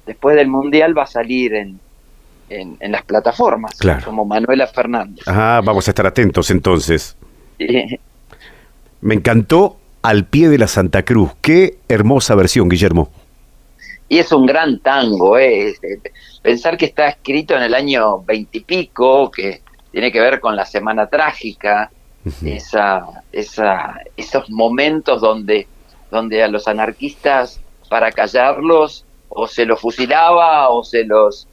después 0.06 0.36
del 0.36 0.48
mundial 0.48 0.98
va 0.98 1.04
a 1.04 1.08
salir 1.08 1.54
en, 1.56 1.80
en, 2.50 2.78
en 2.80 2.92
las 2.92 3.04
plataformas 3.04 3.76
Claro. 3.80 4.06
como 4.06 4.24
Manuela 4.26 4.68
Fernández. 4.68 5.24
Ah, 5.28 5.62
vamos 5.64 5.88
a 5.88 5.92
estar 5.92 6.06
atentos 6.06 6.50
entonces. 6.52 7.18
Me 9.02 9.16
encantó 9.16 9.78
Al 10.04 10.26
pie 10.26 10.50
de 10.50 10.58
la 10.58 10.68
Santa 10.68 11.04
Cruz. 11.04 11.32
Qué 11.42 11.78
hermosa 11.88 12.34
versión, 12.36 12.70
Guillermo. 12.70 13.10
Y 14.12 14.20
es 14.20 14.30
un 14.34 14.46
gran 14.46 14.80
tango, 14.80 15.38
¿eh? 15.38 15.70
Eh, 15.70 15.76
Pensar 16.42 16.76
que 16.76 16.84
está 16.88 17.08
escrito 17.08 17.56
en 17.56 17.64
el 17.64 17.74
año 17.74 18.22
veintipico, 18.24 19.32
que 19.32 19.62
tiene 19.90 20.12
que 20.12 20.20
ver 20.20 20.42
con 20.42 20.54
la 20.54 20.66
Semana 20.66 21.08
Trágica, 21.08 21.90
esa, 22.46 23.06
esa, 23.32 24.02
esos 24.18 24.50
momentos 24.50 25.22
donde, 25.22 25.66
donde 26.12 26.44
a 26.44 26.50
los 26.50 26.68
anarquistas, 26.68 27.62
para 27.88 28.12
callarlos, 28.12 29.06
o 29.30 29.48
se 29.48 29.66
los 29.66 29.80
fusilaba 29.80 30.70
o 30.72 30.84
se 30.84 31.06
los 31.06 31.48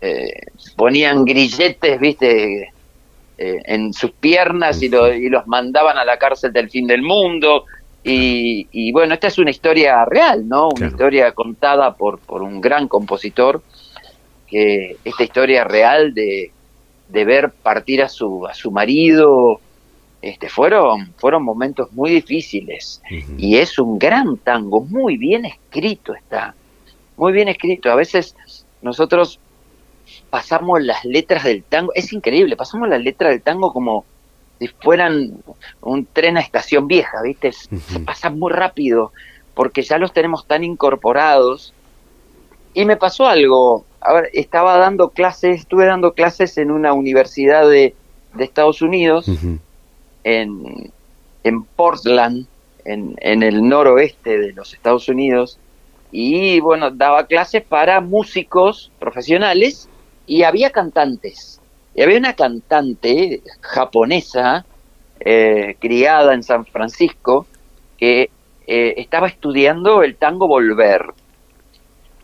eh, 0.00 0.30
ponían 0.76 1.24
grilletes, 1.24 1.98
viste, 1.98 2.72
eh, 3.38 3.60
en 3.64 3.92
sus 3.92 4.12
piernas 4.12 4.80
y, 4.82 4.88
lo- 4.88 5.12
y 5.12 5.28
los 5.28 5.48
mandaban 5.48 5.98
a 5.98 6.04
la 6.04 6.16
cárcel 6.16 6.52
del 6.52 6.70
fin 6.70 6.86
del 6.86 7.02
mundo. 7.02 7.64
Y, 8.04 8.68
y 8.70 8.92
bueno, 8.92 9.14
esta 9.14 9.28
es 9.28 9.38
una 9.38 9.50
historia 9.50 10.04
real, 10.04 10.46
¿no? 10.46 10.66
Una 10.66 10.74
Claro. 10.76 10.90
historia 10.92 11.32
contada 11.32 11.94
por, 11.94 12.18
por 12.18 12.42
un 12.42 12.60
gran 12.60 12.86
compositor, 12.86 13.62
que 14.46 14.96
esta 15.04 15.24
historia 15.24 15.64
real 15.64 16.12
de, 16.12 16.52
de 17.08 17.24
ver 17.24 17.50
partir 17.50 18.02
a 18.02 18.08
su, 18.10 18.46
a 18.46 18.52
su 18.54 18.70
marido, 18.70 19.58
este, 20.20 20.48
fueron, 20.50 21.12
fueron 21.16 21.42
momentos 21.42 21.90
muy 21.92 22.10
difíciles. 22.10 23.00
Y 23.38 23.56
es 23.56 23.78
un 23.78 23.98
gran 23.98 24.36
tango, 24.38 24.82
muy 24.82 25.16
bien 25.16 25.44
escrito 25.46 26.14
está, 26.14 26.54
muy 27.16 27.32
bien 27.32 27.48
escrito. 27.48 27.90
A 27.90 27.94
veces 27.94 28.36
nosotros 28.82 29.40
pasamos 30.28 30.82
las 30.82 31.04
letras 31.06 31.44
del 31.44 31.62
tango, 31.64 31.92
es 31.94 32.12
increíble, 32.12 32.54
pasamos 32.56 32.88
las 32.88 33.02
letras 33.02 33.30
del 33.32 33.42
tango 33.42 33.72
como 33.72 34.04
si 34.58 34.68
fueran 34.68 35.42
un 35.80 36.06
tren 36.06 36.36
a 36.36 36.40
estación 36.40 36.86
vieja, 36.86 37.22
¿viste? 37.22 37.52
Se 37.52 37.74
Ujú. 37.74 38.04
pasa 38.04 38.30
muy 38.30 38.52
rápido 38.52 39.12
porque 39.54 39.82
ya 39.82 39.98
los 39.98 40.12
tenemos 40.12 40.46
tan 40.46 40.64
incorporados. 40.64 41.72
Y 42.72 42.84
me 42.84 42.96
pasó 42.96 43.26
algo, 43.26 43.84
a 44.00 44.14
ver, 44.14 44.30
estaba 44.32 44.76
dando 44.78 45.10
clases, 45.10 45.60
estuve 45.60 45.86
dando 45.86 46.12
clases 46.12 46.58
en 46.58 46.70
una 46.70 46.92
universidad 46.92 47.68
de, 47.68 47.94
de 48.34 48.44
Estados 48.44 48.82
Unidos 48.82 49.28
en, 50.24 50.90
en 51.44 51.62
Portland, 51.62 52.46
en, 52.84 53.14
en 53.20 53.42
el 53.42 53.68
noroeste 53.68 54.38
de 54.38 54.52
los 54.52 54.74
Estados 54.74 55.08
Unidos 55.08 55.58
y 56.16 56.60
bueno, 56.60 56.92
daba 56.92 57.26
clases 57.26 57.64
para 57.64 58.00
músicos 58.00 58.92
profesionales 59.00 59.88
y 60.28 60.44
había 60.44 60.70
cantantes. 60.70 61.60
Y 61.94 62.02
había 62.02 62.18
una 62.18 62.34
cantante 62.34 63.42
japonesa 63.60 64.64
eh, 65.20 65.76
criada 65.78 66.34
en 66.34 66.42
San 66.42 66.66
Francisco 66.66 67.46
que 67.96 68.30
eh, 68.66 68.94
estaba 68.96 69.28
estudiando 69.28 70.02
el 70.02 70.16
tango 70.16 70.48
Volver. 70.48 71.06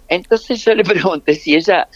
Entonces 0.09 0.65
yo 0.65 0.75
le 0.75 0.85
pregunté 0.85 1.35
si 1.35 1.55
ella 1.55 1.89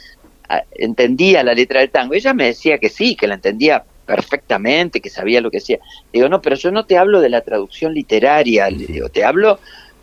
ah, 0.49 0.63
entendía 0.73 1.43
la 1.43 1.55
letra 1.55 1.81
del 1.81 1.91
tango. 1.91 2.15
Ella 2.15 2.33
me 2.33 2.47
decía 2.47 2.79
que 2.79 2.89
sí, 2.89 3.17
que 3.17 3.27
la 3.27 3.35
entendía 3.35 3.85
perfectamente, 4.07 5.01
que 5.01 5.11
sabía 5.11 5.41
lo 5.41 5.51
que 5.51 5.59
decía. 5.59 5.79
Digo, 6.13 6.29
no, 6.29 6.41
pero 6.41 6.57
yo 6.57 6.71
no 6.71 6.85
te 6.85 6.97
hablo 6.97 7.21
de 7.21 7.31
la 7.31 7.41
traducción 7.41 7.95
literaria, 7.95 8.71
le 8.71 8.87
digo, 8.87 9.09
te 9.09 9.25
hablo 9.25 9.59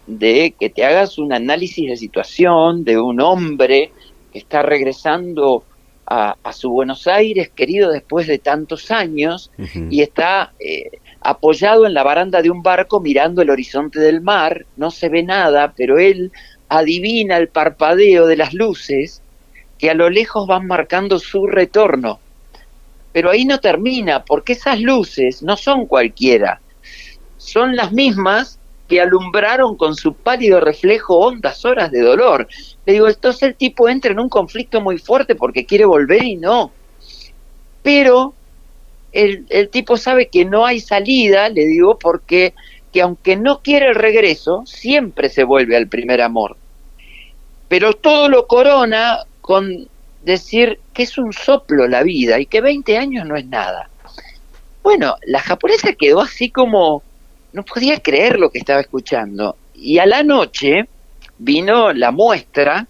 de 0.08 0.56
que 0.60 0.70
te 0.70 0.84
hagas 0.84 1.18
un 1.18 1.32
análisis 1.32 1.88
de 1.88 1.96
situación 1.96 2.84
de 2.84 3.00
un 3.00 3.22
hombre 3.22 3.92
que 4.34 4.40
está 4.40 4.62
regresando 4.64 5.64
a, 6.14 6.52
su 6.52 6.70
Buenos 6.70 7.08
Aires, 7.08 7.50
querido 7.56 7.90
después 7.90 8.28
de 8.28 8.38
tantos 8.38 8.92
años, 8.92 9.50
y 9.90 10.02
está 10.02 10.52
eh, 10.60 11.00
apoyado 11.22 11.86
en 11.86 11.94
la 11.94 12.04
baranda 12.04 12.42
de 12.42 12.50
un 12.50 12.62
barco 12.62 13.00
mirando 13.00 13.42
el 13.42 13.50
horizonte 13.50 14.00
del 14.00 14.20
mar, 14.20 14.66
no 14.76 14.92
se 14.92 15.08
ve 15.08 15.24
nada, 15.24 15.74
pero 15.76 16.00
él 16.00 16.34
adivina 16.68 17.38
el 17.38 17.48
parpadeo 17.48 18.28
de 18.28 18.36
las 18.36 18.54
luces 18.54 19.22
que 19.78 19.90
a 19.90 19.94
lo 19.94 20.10
lejos 20.10 20.48
van 20.48 20.68
marcando 20.68 21.18
su 21.18 21.48
retorno. 21.48 22.20
Pero 23.14 23.30
ahí 23.30 23.46
no 23.46 23.60
termina, 23.60 24.26
porque 24.26 24.54
esas 24.54 24.82
luces 24.82 25.42
no 25.42 25.56
son 25.56 25.86
cualquiera, 25.86 26.60
son 27.38 27.76
las 27.78 27.94
mismas 27.94 28.60
que 28.92 29.00
alumbraron 29.00 29.78
con 29.78 29.96
su 29.96 30.14
pálido 30.16 30.60
reflejo 30.60 31.18
hondas 31.18 31.64
horas 31.64 31.92
de 31.92 32.02
dolor. 32.02 32.50
Le 32.86 32.92
digo, 32.92 33.08
entonces 33.08 33.44
el 33.44 33.56
tipo 33.56 33.88
entra 33.88 34.12
en 34.12 34.20
un 34.20 34.28
conflicto 34.28 34.82
muy 34.82 34.98
fuerte 34.98 35.34
porque 35.34 35.66
quiere 35.66 35.86
volver 35.86 36.22
y 36.22 36.36
no. 36.36 36.74
Pero 37.84 38.34
el, 39.14 39.46
el 39.48 39.70
tipo 39.70 39.96
sabe 39.96 40.28
que 40.28 40.44
no 40.44 40.66
hay 40.66 40.82
salida, 40.82 41.48
le 41.48 41.68
digo, 41.68 41.98
porque 41.98 42.54
que 42.92 43.02
aunque 43.02 43.38
no 43.38 43.62
quiere 43.62 43.88
el 43.88 43.96
regreso, 43.96 44.64
siempre 44.66 45.30
se 45.30 45.46
vuelve 45.46 45.78
al 45.78 45.88
primer 45.88 46.20
amor. 46.22 46.58
Pero 47.70 47.94
todo 47.94 48.28
lo 48.28 48.46
corona 48.46 49.20
con 49.40 49.88
decir 50.22 50.82
que 50.94 51.04
es 51.04 51.18
un 51.18 51.32
soplo 51.32 51.88
la 51.88 52.04
vida 52.04 52.42
y 52.42 52.46
que 52.46 52.60
20 52.60 52.98
años 52.98 53.26
no 53.26 53.38
es 53.38 53.46
nada. 53.46 53.90
Bueno, 54.84 55.16
la 55.26 55.40
japonesa 55.40 55.94
quedó 55.94 56.20
así 56.20 56.50
como 56.50 57.04
no 57.54 57.64
podía 57.64 58.00
creer 58.00 58.40
lo 58.40 58.50
que 58.50 58.60
estaba 58.60 58.82
escuchando. 58.82 59.56
Y 59.74 60.00
a 60.00 60.06
la 60.06 60.24
noche 60.24 60.88
vino 61.38 61.92
la 61.94 62.12
muestra, 62.12 62.88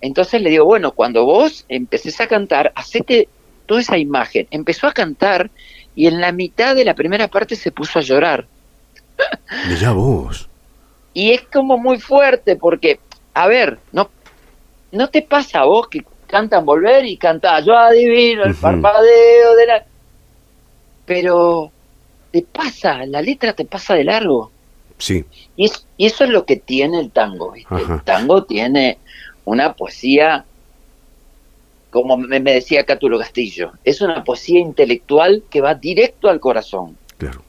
entonces 0.00 0.40
le 0.42 0.50
digo, 0.50 0.64
bueno, 0.64 0.92
cuando 0.92 1.24
vos 1.24 1.64
empecés 1.68 2.20
a 2.20 2.26
cantar, 2.26 2.72
hacete 2.74 3.28
toda 3.66 3.80
esa 3.80 3.98
imagen. 3.98 4.46
Empezó 4.50 4.86
a 4.86 4.92
cantar 4.92 5.50
y 5.94 6.06
en 6.06 6.20
la 6.20 6.32
mitad 6.32 6.74
de 6.74 6.84
la 6.84 6.94
primera 6.94 7.28
parte 7.28 7.56
se 7.56 7.70
puso 7.70 7.98
a 7.98 8.02
llorar. 8.02 8.46
Mirá 9.68 9.92
vos. 9.92 10.48
Y 11.12 11.32
es 11.32 11.42
como 11.42 11.78
muy 11.78 11.98
fuerte 11.98 12.56
porque, 12.56 13.00
a 13.34 13.46
ver, 13.48 13.78
no, 13.92 14.10
no 14.92 15.08
te 15.08 15.22
pasa 15.22 15.60
a 15.60 15.64
vos 15.64 15.88
que 15.88 16.04
cantan 16.26 16.64
volver 16.64 17.04
y 17.06 17.16
cantás, 17.16 17.64
yo 17.64 17.76
adivino 17.76 18.44
el 18.44 18.54
parpadeo 18.54 19.56
de 19.56 19.66
la... 19.66 19.84
Pero 21.06 21.72
te 22.30 22.42
pasa, 22.42 23.04
la 23.06 23.22
letra 23.22 23.52
te 23.52 23.64
pasa 23.64 23.94
de 23.94 24.04
largo. 24.04 24.50
Sí. 24.98 25.24
Y, 25.56 25.70
eso 25.98 26.24
es 26.24 26.30
lo 26.30 26.44
que 26.44 26.56
tiene 26.56 27.00
el 27.00 27.10
tango. 27.10 27.54
El 27.54 28.02
tango 28.02 28.44
tiene 28.44 28.98
una 29.44 29.72
poesía, 29.72 30.44
como 31.90 32.16
me, 32.16 32.40
decía 32.40 32.84
Cátulo 32.84 33.18
Castillo, 33.18 33.72
es 33.84 34.00
una 34.00 34.22
poesía 34.22 34.60
intelectual 34.60 35.42
que 35.50 35.60
va 35.60 35.74
directo 35.74 36.28
al 36.28 36.40
corazón. 36.40 36.96
Claro. 37.16 37.42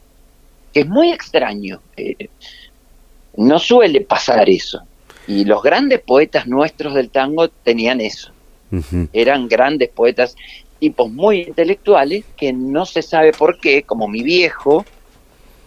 Que 0.73 0.81
es 0.81 0.87
muy 0.87 1.11
extraño. 1.11 1.81
Eh, 1.97 2.29
no 3.35 3.59
suele 3.59 4.01
pasar 4.01 4.49
eso. 4.49 4.81
Y 5.27 5.45
los 5.45 5.61
grandes 5.61 5.99
poetas 6.01 6.47
nuestros 6.47 6.95
del 6.95 7.09
tango 7.09 7.49
tenían 7.49 8.01
eso. 8.01 8.31
Eran 9.13 9.47
grandes 9.47 9.89
poetas 9.89 10.35
tipos 10.79 11.11
muy 11.11 11.41
intelectuales 11.41 12.25
que 12.37 12.53
no 12.53 12.85
se 12.85 13.01
sabe 13.01 13.33
por 13.33 13.59
qué, 13.59 13.83
como 13.83 14.07
mi 14.07 14.23
viejo, 14.23 14.85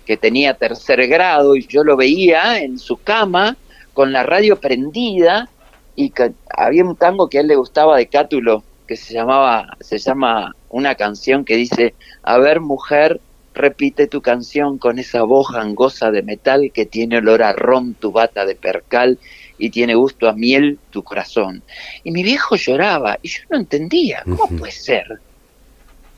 que 0.05 0.17
tenía 0.17 0.55
tercer 0.55 1.07
grado 1.07 1.57
y 1.57 1.67
yo 1.67 1.85
lo 1.85 1.97
veía 1.97 2.61
en 2.61 2.79
su 2.79 2.97
cama 2.97 3.57
con 3.93 4.13
la 4.13 4.23
radio 4.23 4.59
prendida 4.59 5.49
y 5.95 6.13
había 6.57 6.85
un 6.85 6.97
tango 6.97 7.29
que 7.29 7.39
a 7.39 7.41
él 7.43 7.49
le 7.49 7.57
gustaba 7.57 7.97
de 7.97 8.07
Cátulo 8.07 8.65
que 8.87 8.97
se 8.97 9.15
llamaba 9.15 9.77
se 9.81 9.99
llama 9.99 10.57
una 10.71 10.95
canción 10.95 11.45
que 11.45 11.57
dice 11.57 11.95
a 12.23 12.39
ver 12.39 12.61
mujer 12.61 13.21
repite 13.55 14.07
tu 14.07 14.23
canción 14.23 14.79
con 14.79 14.99
esa 14.99 15.23
voz 15.23 15.49
gangosa 15.53 16.11
de 16.11 16.23
metal 16.23 16.71
que 16.73 16.87
tiene 16.87 17.19
olor 17.19 17.43
a 17.43 17.53
ron 17.53 17.95
tu 17.95 18.11
bata 18.11 18.47
de 18.47 18.55
percal 18.55 19.19
y 19.63 19.71
tiene 19.71 19.95
gusto 19.95 20.29
a 20.29 20.33
miel 20.33 20.77
tu 20.91 21.05
corazón. 21.05 21.63
Y 22.03 22.11
mi 22.11 22.25
viejo 22.25 22.57
lloraba 22.57 23.17
y 23.23 23.29
yo 23.29 23.43
no 23.49 23.59
entendía, 23.59 24.25
¿cómo 24.25 24.49
puede 24.59 24.73
ser? 24.73 25.07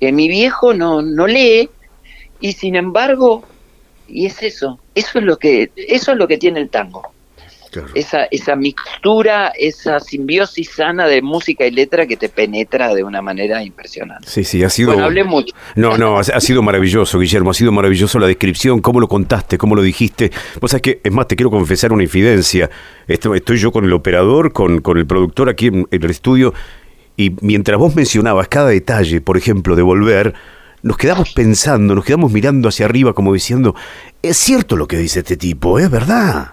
Que 0.01 0.13
mi 0.13 0.29
viejo 0.29 0.73
no, 0.73 1.03
no 1.03 1.27
lee 1.27 1.69
y 2.41 2.53
sin 2.53 2.75
embargo, 2.75 3.45
y 4.09 4.25
es 4.25 4.43
eso, 4.43 4.81
eso 4.95 5.19
es 5.19 5.25
lo 5.27 5.37
que, 5.37 5.71
eso 5.77 6.13
es 6.13 6.17
lo 6.17 6.27
que 6.27 6.39
tiene 6.39 6.59
el 6.61 6.71
tango. 6.71 7.14
Esa, 7.95 8.25
esa 8.31 8.57
mixtura, 8.57 9.53
esa 9.59 10.01
simbiosis 10.01 10.71
sana 10.71 11.07
de 11.07 11.23
música 11.23 11.67
y 11.67 11.71
letra 11.71 12.07
que 12.07 12.17
te 12.17 12.29
penetra 12.29 12.95
de 12.95 13.03
una 13.05 13.23
manera 13.23 13.63
impresionante. 13.63 14.29
Sí, 14.29 14.45
sí, 14.45 14.63
ha 14.63 14.71
sido. 14.71 14.93
Bueno, 14.93 15.05
hablé 15.05 15.25
mucho. 15.25 15.55
No, 15.75 15.97
no, 15.97 16.19
ha, 16.19 16.41
sido 16.41 16.63
maravilloso, 16.63 17.19
Guillermo. 17.19 17.51
Ha 17.51 17.55
sido 17.55 17.73
maravilloso 17.73 18.19
la 18.19 18.27
descripción, 18.27 18.81
cómo 18.81 19.01
lo 19.01 19.09
contaste, 19.09 19.59
cómo 19.59 19.75
lo 19.75 19.83
dijiste. 19.83 20.31
Vos 20.61 20.71
sabés 20.71 20.83
que, 20.83 21.01
es 21.03 21.13
más, 21.13 21.29
te 21.29 21.37
quiero 21.37 21.51
confesar 21.51 21.93
una 21.93 22.03
infidencia. 22.03 22.71
Estoy, 23.07 23.39
estoy 23.39 23.59
yo 23.59 23.73
con 23.73 23.85
el 23.85 23.93
operador, 23.93 24.53
con, 24.53 24.81
con 24.81 24.99
el 24.99 25.07
productor 25.07 25.49
aquí 25.49 25.67
en, 25.67 25.87
el 25.91 26.11
estudio, 26.11 26.55
y 27.17 27.33
mientras 27.41 27.79
vos 27.79 27.95
mencionabas 27.95 28.49
cada 28.49 28.71
detalle, 28.71 29.21
por 29.21 29.37
ejemplo, 29.37 29.77
de 29.77 29.83
volver 29.83 30.35
nos 30.83 30.99
quedamos 30.99 31.33
pensando, 31.33 31.95
nos 31.95 32.05
quedamos 32.05 32.31
mirando 32.31 32.69
hacia 32.69 32.85
arriba 32.85 33.15
como 33.15 33.33
diciendo, 33.33 33.75
es 34.21 34.37
cierto 34.37 34.77
lo 34.77 34.87
que 34.87 34.99
dice 34.99 35.21
este 35.21 35.39
tipo, 35.39 35.79
es 35.79 35.91
verdad 35.91 36.53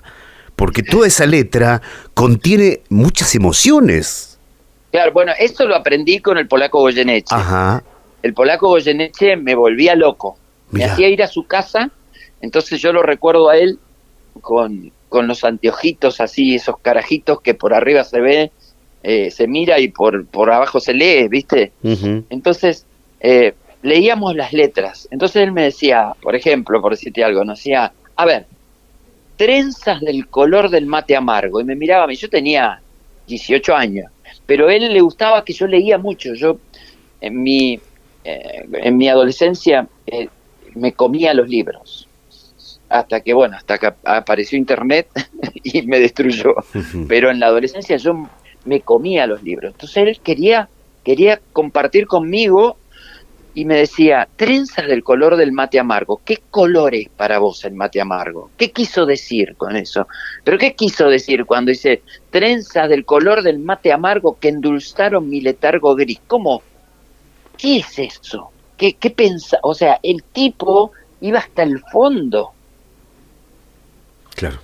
porque 0.62 0.84
toda 0.84 1.08
esa 1.08 1.26
letra 1.26 1.82
contiene 2.14 2.82
muchas 2.88 3.34
emociones. 3.34 4.38
Claro, 4.92 5.12
bueno, 5.12 5.32
esto 5.40 5.66
lo 5.66 5.76
aprendí 5.76 6.20
con 6.20 6.38
el 6.38 6.48
polaco 6.48 6.82
Goyeneche. 6.82 7.34
Ajá. 7.34 7.84
El 8.22 8.36
polaco 8.36 8.68
Goyeneche 8.68 9.38
me 9.38 9.56
volvía 9.56 9.96
loco. 9.96 10.38
Me 10.70 10.84
hacía 10.84 11.10
ir 11.10 11.24
a 11.24 11.28
su 11.28 11.48
casa, 11.48 11.90
entonces 12.42 12.80
yo 12.80 12.94
lo 12.94 13.02
recuerdo 13.02 13.50
a 13.50 13.58
él 13.58 13.80
con, 14.42 14.92
con 15.10 15.28
los 15.28 15.44
anteojitos 15.44 16.22
así, 16.22 16.54
esos 16.54 16.78
carajitos 16.78 17.42
que 17.42 17.56
por 17.56 17.74
arriba 17.74 18.04
se 18.04 18.22
ve, 18.22 18.52
eh, 19.02 19.32
se 19.32 19.48
mira 19.48 19.80
y 19.80 19.88
por, 19.88 20.28
por 20.28 20.52
abajo 20.52 20.80
se 20.80 20.94
lee, 20.94 21.28
¿viste? 21.28 21.72
Entonces, 22.30 22.86
eh, 23.20 23.56
leíamos 23.82 24.36
las 24.36 24.54
letras. 24.54 25.08
Entonces 25.10 25.42
él 25.42 25.54
me 25.54 25.64
decía, 25.64 26.14
por 26.22 26.36
ejemplo, 26.36 26.80
por 26.84 26.92
decirte 26.92 27.24
algo, 27.24 27.44
nos 27.44 27.58
decía, 27.58 27.92
a 28.16 28.26
ver, 28.26 28.46
trenzas 29.42 30.00
del 30.02 30.28
color 30.28 30.70
del 30.70 30.86
mate 30.86 31.16
amargo. 31.16 31.60
Y 31.60 31.64
me 31.64 31.76
miraba, 31.76 32.14
yo 32.14 32.30
tenía 32.30 32.80
18 33.26 33.76
años, 33.76 34.12
pero 34.46 34.68
a 34.68 34.76
él 34.76 34.94
le 34.94 35.02
gustaba 35.02 35.44
que 35.44 35.52
yo 35.52 35.66
leía 35.66 35.98
mucho. 35.98 36.36
Yo 36.36 36.60
en 37.20 37.42
mi, 37.42 37.80
eh, 38.24 38.68
en 38.72 38.98
mi 38.98 39.10
adolescencia 39.10 39.88
eh, 40.06 40.28
me 40.76 40.94
comía 40.94 41.34
los 41.34 41.50
libros. 41.50 42.08
Hasta 42.88 43.22
que, 43.22 43.34
bueno, 43.34 43.58
hasta 43.58 43.80
que 43.80 43.92
apareció 44.04 44.60
Internet 44.60 45.08
y 45.64 45.82
me 45.88 46.00
destruyó. 46.00 46.54
Pero 47.08 47.32
en 47.32 47.40
la 47.40 47.48
adolescencia 47.48 47.98
yo 47.98 48.30
me 48.66 48.82
comía 48.82 49.26
los 49.26 49.42
libros. 49.42 49.72
Entonces 49.72 49.98
él 49.98 50.20
quería, 50.22 50.70
quería 51.04 51.42
compartir 51.52 52.06
conmigo 52.06 52.78
y 53.54 53.66
me 53.66 53.76
decía, 53.76 54.28
trenzas 54.38 54.88
del 54.88 55.04
color 55.04 55.36
del 55.36 55.52
mate 55.52 55.78
amargo. 55.78 56.22
¿Qué 56.24 56.42
color 56.50 56.96
es 56.96 57.10
para 57.10 57.40
vos 57.40 57.66
el 57.66 57.74
mate 57.74 58.00
amargo? 58.00 58.50
¿Qué 58.58 58.72
quiso 58.72 59.06
decir 59.06 59.56
con 59.58 59.76
eso? 59.76 60.08
¿Pero 60.44 60.58
qué 60.58 60.74
quiso 60.74 61.10
decir 61.10 61.46
cuando 61.46 61.70
dice 61.70 62.02
trenzas 62.30 62.88
del 62.88 63.04
color 63.04 63.44
del 63.44 63.60
mate 63.60 63.92
amargo 63.92 64.38
que 64.40 64.50
endulzaron 64.50 65.30
mi 65.30 65.42
letargo 65.42 65.96
gris? 65.96 66.22
¿Cómo? 66.28 66.64
¿Qué 67.58 67.78
es 67.78 68.00
eso? 68.00 68.52
¿Qué, 68.78 68.94
qué 68.94 69.10
pensa? 69.10 69.60
O 69.64 69.74
sea, 69.74 70.00
el 70.02 70.24
tipo 70.24 70.94
iba 71.20 71.40
hasta 71.40 71.64
el 71.64 71.80
fondo. 71.92 72.52
Claro. 74.36 74.60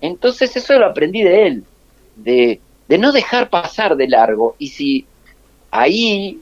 Entonces 0.00 0.56
eso 0.56 0.78
lo 0.78 0.86
aprendí 0.86 1.22
de 1.22 1.46
él, 1.48 1.64
de, 2.14 2.60
de 2.86 2.98
no 2.98 3.10
dejar 3.10 3.50
pasar 3.50 3.96
de 3.96 4.06
largo. 4.06 4.54
Y 4.58 4.68
si 4.68 5.04
ahí 5.72 6.40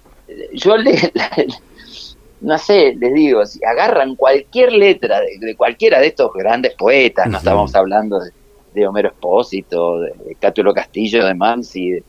yo 0.52 0.76
le, 0.76 0.92
no 2.40 2.58
sé, 2.58 2.94
les 2.98 3.14
digo, 3.14 3.44
si 3.46 3.64
agarran 3.64 4.16
cualquier 4.16 4.72
letra 4.72 5.20
de, 5.20 5.56
cualquiera 5.56 6.00
de 6.00 6.08
estos 6.08 6.32
grandes 6.32 6.74
poetas, 6.74 7.28
no 7.28 7.38
estamos 7.38 7.74
hablando 7.74 8.18
de, 8.20 8.86
Homero 8.86 9.08
Espósito, 9.08 10.00
de, 10.00 10.36
Cátulo 10.38 10.74
Castillo, 10.74 11.24
de 11.24 11.34
Mansi, 11.34 11.92
de, 11.92 12.04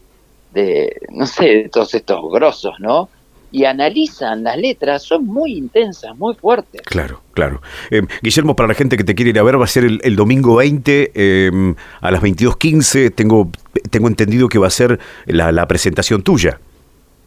de, 0.54 1.02
no 1.12 1.26
sé, 1.26 1.46
de 1.46 1.70
todos 1.70 1.94
estos 1.94 2.22
grosos, 2.32 2.76
¿no? 2.80 3.10
y 3.52 3.66
analizan 3.66 4.44
las 4.44 4.58
letras, 4.58 5.04
son 5.04 5.26
muy 5.26 5.54
intensas, 5.54 6.18
muy 6.18 6.36
fuertes. 6.36 6.82
Claro, 6.84 7.22
claro. 7.34 7.62
Eh, 7.90 8.02
Guillermo, 8.22 8.56
para 8.56 8.68
la 8.68 8.74
gente 8.74 8.98
que 8.98 9.04
te 9.04 9.16
quiere 9.16 9.32
ir 9.32 9.40
a 9.40 9.44
ver, 9.44 9.60
va 9.60 9.66
a 9.66 9.68
ser 9.68 9.86
el, 9.86 10.16
domingo 10.16 10.58
20 10.58 11.12
em, 11.16 11.76
a 12.02 12.12
las 12.12 12.22
22.15. 12.22 13.14
Tengo, 13.16 13.50
tengo 13.90 14.08
entendido 14.08 14.50
que 14.50 14.60
va 14.60 14.68
a 14.68 14.72
ser 14.72 15.00
la, 15.26 15.68
presentación 15.68 16.24
tuya. 16.24 16.60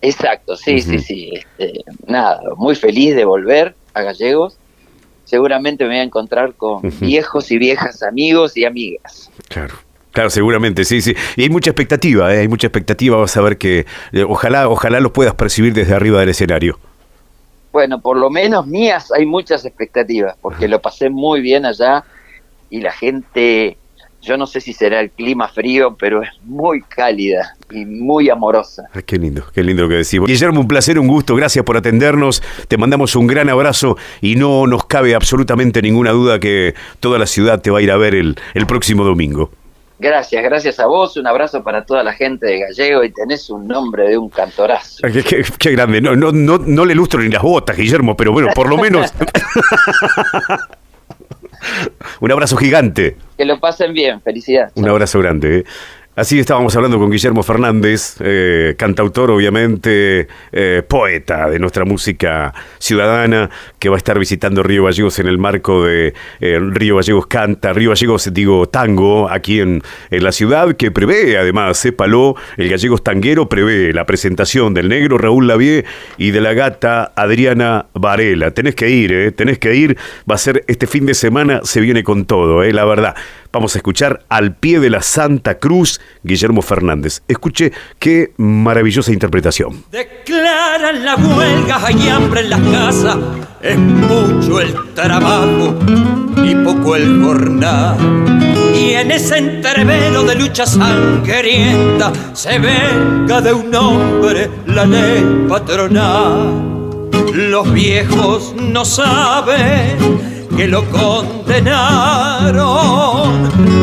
Exacto, 0.03 0.57
sí, 0.57 0.81
sí, 0.81 0.99
sí. 0.99 1.31
Este, 1.35 1.85
nada, 2.07 2.41
muy 2.57 2.75
feliz 2.75 3.15
de 3.15 3.25
volver 3.25 3.75
a 3.95 4.03
Gallegos. 4.03 4.57
Seguramente 5.25 5.85
me 5.85 5.91
voy 5.91 5.99
a 5.99 6.03
encontrar 6.03 6.55
con 6.55 6.81
viejos 7.01 7.51
y 7.51 7.59
viejas 7.59 8.03
amigos 8.03 8.57
y 8.57 8.65
amigas. 8.65 9.31
Claro. 9.49 9.75
Claro, 10.13 10.29
seguramente, 10.29 10.85
sí, 10.85 11.01
sí. 11.01 11.15
Y 11.37 11.43
hay 11.43 11.51
mucha 11.51 11.71
expectativa, 11.71 12.35
¿eh? 12.35 12.41
hay 12.41 12.49
mucha 12.49 12.67
expectativa. 12.67 13.17
Vas 13.17 13.37
a 13.37 13.43
ver 13.43 13.59
que 13.59 13.87
eh, 14.13 14.25
ojalá, 14.25 14.69
ojalá 14.69 14.99
lo 14.99 15.13
puedas 15.13 15.35
percibir 15.35 15.73
desde 15.73 15.95
arriba 15.95 16.19
del 16.19 16.31
escenario. 16.31 16.81
Bueno, 17.73 18.01
por 18.01 18.17
lo 18.17 18.31
menos 18.31 18.67
mías 18.67 19.13
hay 19.13 19.25
muchas 19.25 19.65
expectativas, 19.65 20.37
porque 20.41 20.67
lo 20.67 20.83
pasé 20.83 21.09
muy 21.09 21.41
bien 21.41 21.65
allá 21.65 22.05
y 22.69 22.81
la 22.81 22.91
gente, 22.91 23.77
yo 24.23 24.37
no 24.37 24.47
sé 24.47 24.61
si 24.61 24.73
será 24.73 25.01
el 25.01 25.11
clima 25.11 25.49
frío, 25.49 25.97
pero 25.99 26.23
es 26.23 26.31
muy 26.45 26.83
cálida 26.83 27.57
y 27.71 27.85
muy 27.85 28.29
amorosa. 28.29 28.85
qué 29.07 29.17
lindo, 29.17 29.45
qué 29.55 29.63
lindo 29.63 29.85
lo 29.85 29.89
que 29.89 29.97
decimos. 29.97 30.29
Guillermo, 30.29 30.61
un 30.61 30.69
placer, 30.69 30.99
un 30.99 31.09
gusto, 31.09 31.35
gracias 31.35 31.65
por 31.65 31.77
atendernos. 31.77 32.43
Te 32.69 32.77
mandamos 32.77 33.17
un 33.17 33.27
gran 33.27 33.49
abrazo 33.49 33.97
y 34.21 34.37
no 34.37 34.67
nos 34.67 34.85
cabe 34.87 35.15
absolutamente 35.15 35.83
ninguna 35.83 36.11
duda 36.11 36.39
que 36.39 36.75
toda 37.01 37.19
la 37.19 37.27
ciudad 37.27 37.61
te 37.61 37.71
va 37.71 37.79
a 37.79 37.83
ir 37.83 37.91
a 37.91 37.97
ver 37.97 38.15
el, 38.15 38.37
el 38.55 38.67
próximo 38.67 39.05
domingo. 39.05 39.51
Gracias, 40.01 40.43
gracias 40.43 40.81
a 40.81 40.87
vos. 40.87 41.19
Un 41.19 41.27
abrazo 41.27 41.63
para 41.63 41.85
toda 41.85 42.03
la 42.03 42.15
gente 42.15 42.47
de 42.47 42.61
Gallego 42.61 43.05
y 43.05 43.13
tenés 43.13 43.51
un 43.51 43.69
nombre 43.69 44.09
de 44.09 44.17
un 44.17 44.31
cantorazo. 44.31 45.03
Qué, 45.59 45.71
grande. 45.73 46.01
No, 46.01 46.17
no, 46.17 46.33
no, 46.33 46.57
no 46.57 46.85
le 46.87 46.95
lustro 46.95 47.21
ni 47.21 47.29
las 47.29 47.43
botas, 47.43 47.77
Guillermo, 47.77 48.17
pero 48.17 48.33
bueno, 48.33 48.49
por 48.55 48.69
lo 48.69 48.79
menos. 48.79 49.13
un 52.21 52.33
abrazo 52.33 52.57
gigante. 52.57 53.17
Que 53.37 53.45
lo 53.45 53.59
pasen 53.61 53.93
bien. 53.93 54.21
Felicidades. 54.21 54.73
Un 54.77 54.89
abrazo 54.89 55.19
grande. 55.21 55.59
¿eh? 55.59 55.65
Así 56.17 56.41
estábamos 56.41 56.75
hablando 56.75 56.99
con 56.99 57.09
Guillermo 57.09 57.45
Fernández, 57.45 58.17
eh, 58.19 58.75
cantautor 58.77 59.31
obviamente, 59.31 60.27
eh, 60.51 60.83
poeta 60.87 61.49
de 61.49 61.61
nuestra 61.61 61.85
música 61.85 62.53
ciudadana, 62.81 63.49
que 63.79 63.89
va 63.89 63.95
a 63.95 63.99
estar 63.99 64.19
visitando 64.19 64.65
Río 64.65 64.85
Gallegos 64.85 65.21
en 65.21 65.29
el 65.29 65.39
marco 65.39 65.85
de 65.85 66.13
eh, 66.41 66.59
Río 66.61 66.97
Gallegos 66.97 67.29
Canta, 67.29 67.73
Río 67.73 67.91
Gallegos, 67.91 68.29
digo, 68.35 68.69
tango, 68.69 69.31
aquí 69.31 69.61
en, 69.61 69.83
en 70.11 70.25
la 70.25 70.33
ciudad, 70.33 70.75
que 70.75 70.91
prevé 70.91 71.39
además, 71.39 71.79
sépalo, 71.79 72.35
el 72.57 72.69
Gallegos 72.69 73.05
Tanguero 73.05 73.49
prevé 73.49 73.93
la 73.93 74.05
presentación 74.05 74.75
del 74.75 74.89
negro 74.89 75.17
Raúl 75.17 75.47
Lavie 75.47 75.85
y 76.19 76.33
de 76.33 76.41
la 76.41 76.55
gata 76.55 77.13
Adriana 77.15 77.87
Varela. 77.95 78.51
Tenés 78.51 78.75
que 78.75 78.91
ir, 78.91 79.13
eh, 79.13 79.31
tenés 79.31 79.61
que 79.61 79.77
ir, 79.77 79.97
va 80.29 80.35
a 80.35 80.39
ser 80.39 80.65
este 80.67 80.89
fin 80.89 81.07
de 81.07 81.15
semana, 81.15 81.61
se 81.63 81.81
viene 81.81 82.03
con 82.03 82.25
todo, 82.25 82.65
eh, 82.65 82.73
la 82.73 82.85
verdad. 82.85 83.15
Vamos 83.53 83.75
a 83.75 83.79
escuchar 83.79 84.25
al 84.29 84.55
pie 84.55 84.79
de 84.79 84.91
la 84.91 85.03
Santa 85.03 85.59
Cruz, 85.59 86.01
Guillermo 86.23 86.63
Fernández. 86.63 87.23
Escuche 87.27 87.73
qué 87.99 88.33
maravillosa 88.37 89.13
interpretación. 89.13 89.85
Declaran 89.91 91.05
la 91.05 91.17
huelga, 91.17 91.85
hay 91.85 92.09
hambre 92.09 92.43
en 92.43 92.51
las 92.51 92.61
casas, 92.61 93.17
es 93.61 93.77
mucho 93.77 94.61
el 94.61 94.95
trabajo 94.95 95.77
y 96.45 96.55
poco 96.55 96.95
el 96.95 97.21
jornal. 97.25 97.97
Y 98.73 98.95
en 98.95 99.11
ese 99.11 99.39
entrevero 99.39 100.23
de 100.23 100.37
lucha 100.37 100.65
sangrienta 100.65 102.13
se 102.35 102.57
venga 102.61 103.41
de 103.41 103.53
un 103.53 103.75
hombre 103.75 104.49
la 104.67 104.87
ley 104.87 105.47
patronal. 105.49 106.71
Los 107.35 107.73
viejos 107.73 108.55
no 108.57 108.85
saben 108.85 110.40
que 110.57 110.67
lo 110.69 110.85
condenaron, 110.91 111.71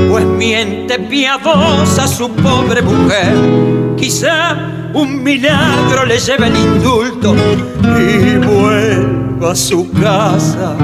pues 0.09 0.25
miente 0.25 0.99
piadosa 0.99 2.07
su 2.07 2.29
pobre 2.31 2.81
mujer. 2.81 3.33
Quizá 3.97 4.89
un 4.93 5.23
milagro 5.23 6.05
le 6.05 6.19
lleve 6.19 6.47
el 6.47 6.55
indulto 6.55 7.35
y 7.83 8.37
vuelva 8.37 9.51
a 9.51 9.55
su 9.55 9.91
casa 9.91 10.75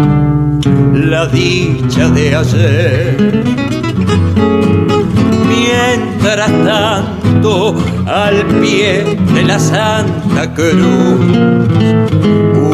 la 0.94 1.26
dicha 1.28 2.10
de 2.10 2.36
ayer. 2.36 3.44
Mientras 5.74 6.52
tanto, 6.66 7.76
al 8.06 8.46
pie 8.62 9.18
de 9.34 9.44
la 9.44 9.60
Santa 9.60 10.54
Cruz, 10.54 11.20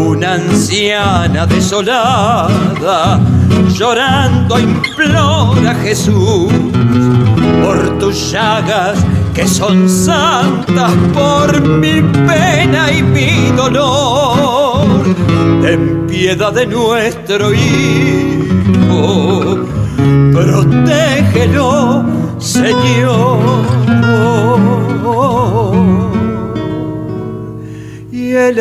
una 0.07 0.33
anciana 0.33 1.45
desolada, 1.45 3.19
llorando 3.73 4.59
implora 4.59 5.71
a 5.71 5.75
Jesús 5.75 6.51
por 7.63 7.99
tus 7.99 8.31
llagas 8.31 8.97
que 9.33 9.47
son 9.47 9.89
santas 9.89 10.91
por 11.13 11.61
mi 11.61 12.01
pena 12.01 12.91
y 12.91 13.01
mi 13.01 13.51
dolor. 13.55 14.85
Ten 15.61 16.05
piedad 16.07 16.51
de 16.51 16.65
nuestro 16.67 17.53
hijo, 17.53 18.39
protégelo, 20.33 22.18
Señor. 22.39 23.39
Y 28.11 28.33
el 28.33 28.59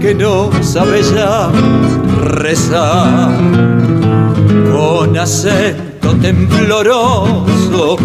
que 0.00 0.14
no 0.14 0.50
sabe 0.62 1.02
ya 1.02 1.50
rezar 2.22 3.30
con 4.72 5.18
acento 5.18 6.14
tembloroso 6.22 7.96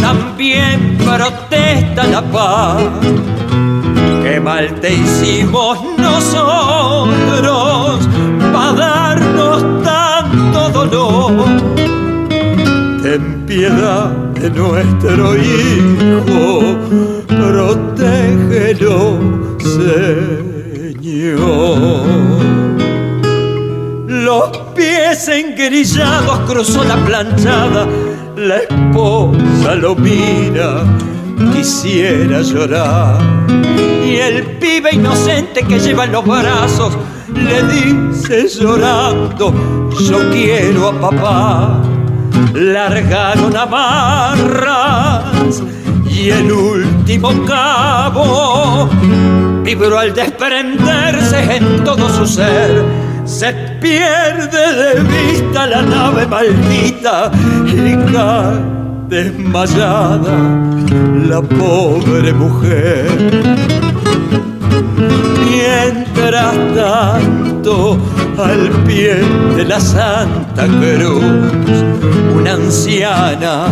también 0.00 0.96
protesta 0.98 2.04
la 2.04 2.22
paz 2.22 2.82
que 4.22 4.40
mal 4.40 4.72
te 4.80 4.94
hicimos 4.94 5.78
nosotros 5.98 7.98
para 8.52 8.72
darnos 8.72 9.82
tanto 9.82 10.70
dolor 10.70 11.79
piedad 13.50 14.10
de 14.40 14.48
nuestro 14.48 15.36
hijo 15.36 16.60
protégelo 17.26 19.18
Señor. 19.58 20.86
Los 24.06 24.56
pies 24.76 25.26
engrillados 25.26 26.38
cruzó 26.48 26.84
la 26.84 26.94
planchada, 27.04 27.88
la 28.36 28.58
esposa 28.58 29.74
lo 29.74 29.96
mira, 29.96 30.84
quisiera 31.52 32.42
llorar. 32.42 33.18
Y 34.06 34.14
el 34.14 34.44
pibe 34.58 34.94
inocente 34.94 35.64
que 35.64 35.80
lleva 35.80 36.04
en 36.04 36.12
los 36.12 36.24
brazos 36.24 36.96
le 37.34 37.64
dice 37.64 38.46
llorando, 38.46 39.52
yo 40.08 40.30
quiero 40.30 40.90
a 40.90 41.00
papá. 41.00 41.89
Largaron 42.54 43.56
amarras 43.56 45.24
y 46.10 46.30
el 46.30 46.52
último 46.52 47.44
cabo 47.46 48.88
vibró 49.62 49.98
al 49.98 50.14
desprenderse 50.14 51.56
en 51.56 51.84
todo 51.84 52.08
su 52.08 52.26
ser. 52.26 52.84
Se 53.24 53.52
pierde 53.80 54.74
de 54.74 55.00
vista 55.02 55.66
la 55.66 55.82
nave 55.82 56.26
maldita 56.26 57.30
y 57.66 57.96
cae 58.12 58.80
desmayada 59.10 60.38
la 61.28 61.42
pobre 61.42 62.32
mujer. 62.32 63.08
Mientras 65.70 66.54
tanto, 66.74 67.96
al 68.38 68.70
pie 68.84 69.14
de 69.56 69.64
la 69.64 69.80
Santa 69.80 70.66
Cruz, 70.66 71.22
una 72.34 72.54
anciana 72.54 73.68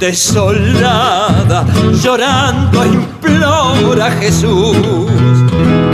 desolada, 0.00 1.64
llorando 2.02 2.84
implora 2.84 4.06
a 4.06 4.10
Jesús. 4.12 4.76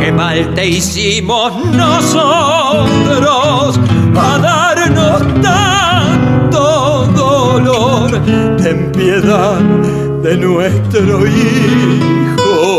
Qué 0.00 0.10
mal 0.10 0.54
te 0.54 0.68
hicimos 0.68 1.52
nosotros 1.74 3.78
a 4.16 4.38
darnos 4.38 5.22
tanto 5.42 7.06
dolor. 7.14 8.10
Ten 8.62 8.90
piedad 8.92 9.60
de 10.22 10.36
nuestro 10.36 11.26
Hijo, 11.26 12.78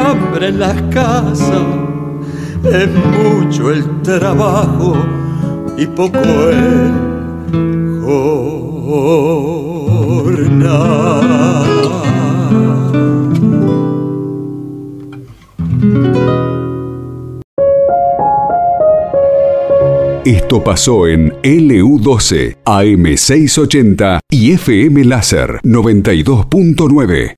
hambre 0.00 0.48
en 0.48 0.58
las 0.58 0.80
casas, 0.92 1.62
es 2.64 2.88
mucho 2.88 3.70
el 3.70 4.02
trabajo 4.02 4.96
y 5.76 5.86
poco 5.86 6.18
el. 6.18 7.10
Esto 20.24 20.62
pasó 20.62 21.06
en 21.06 21.32
LU12, 21.42 22.58
AM680 22.64 24.20
y 24.30 24.52
FM 24.52 25.04
Láser 25.04 25.60
92.9. 25.62 27.28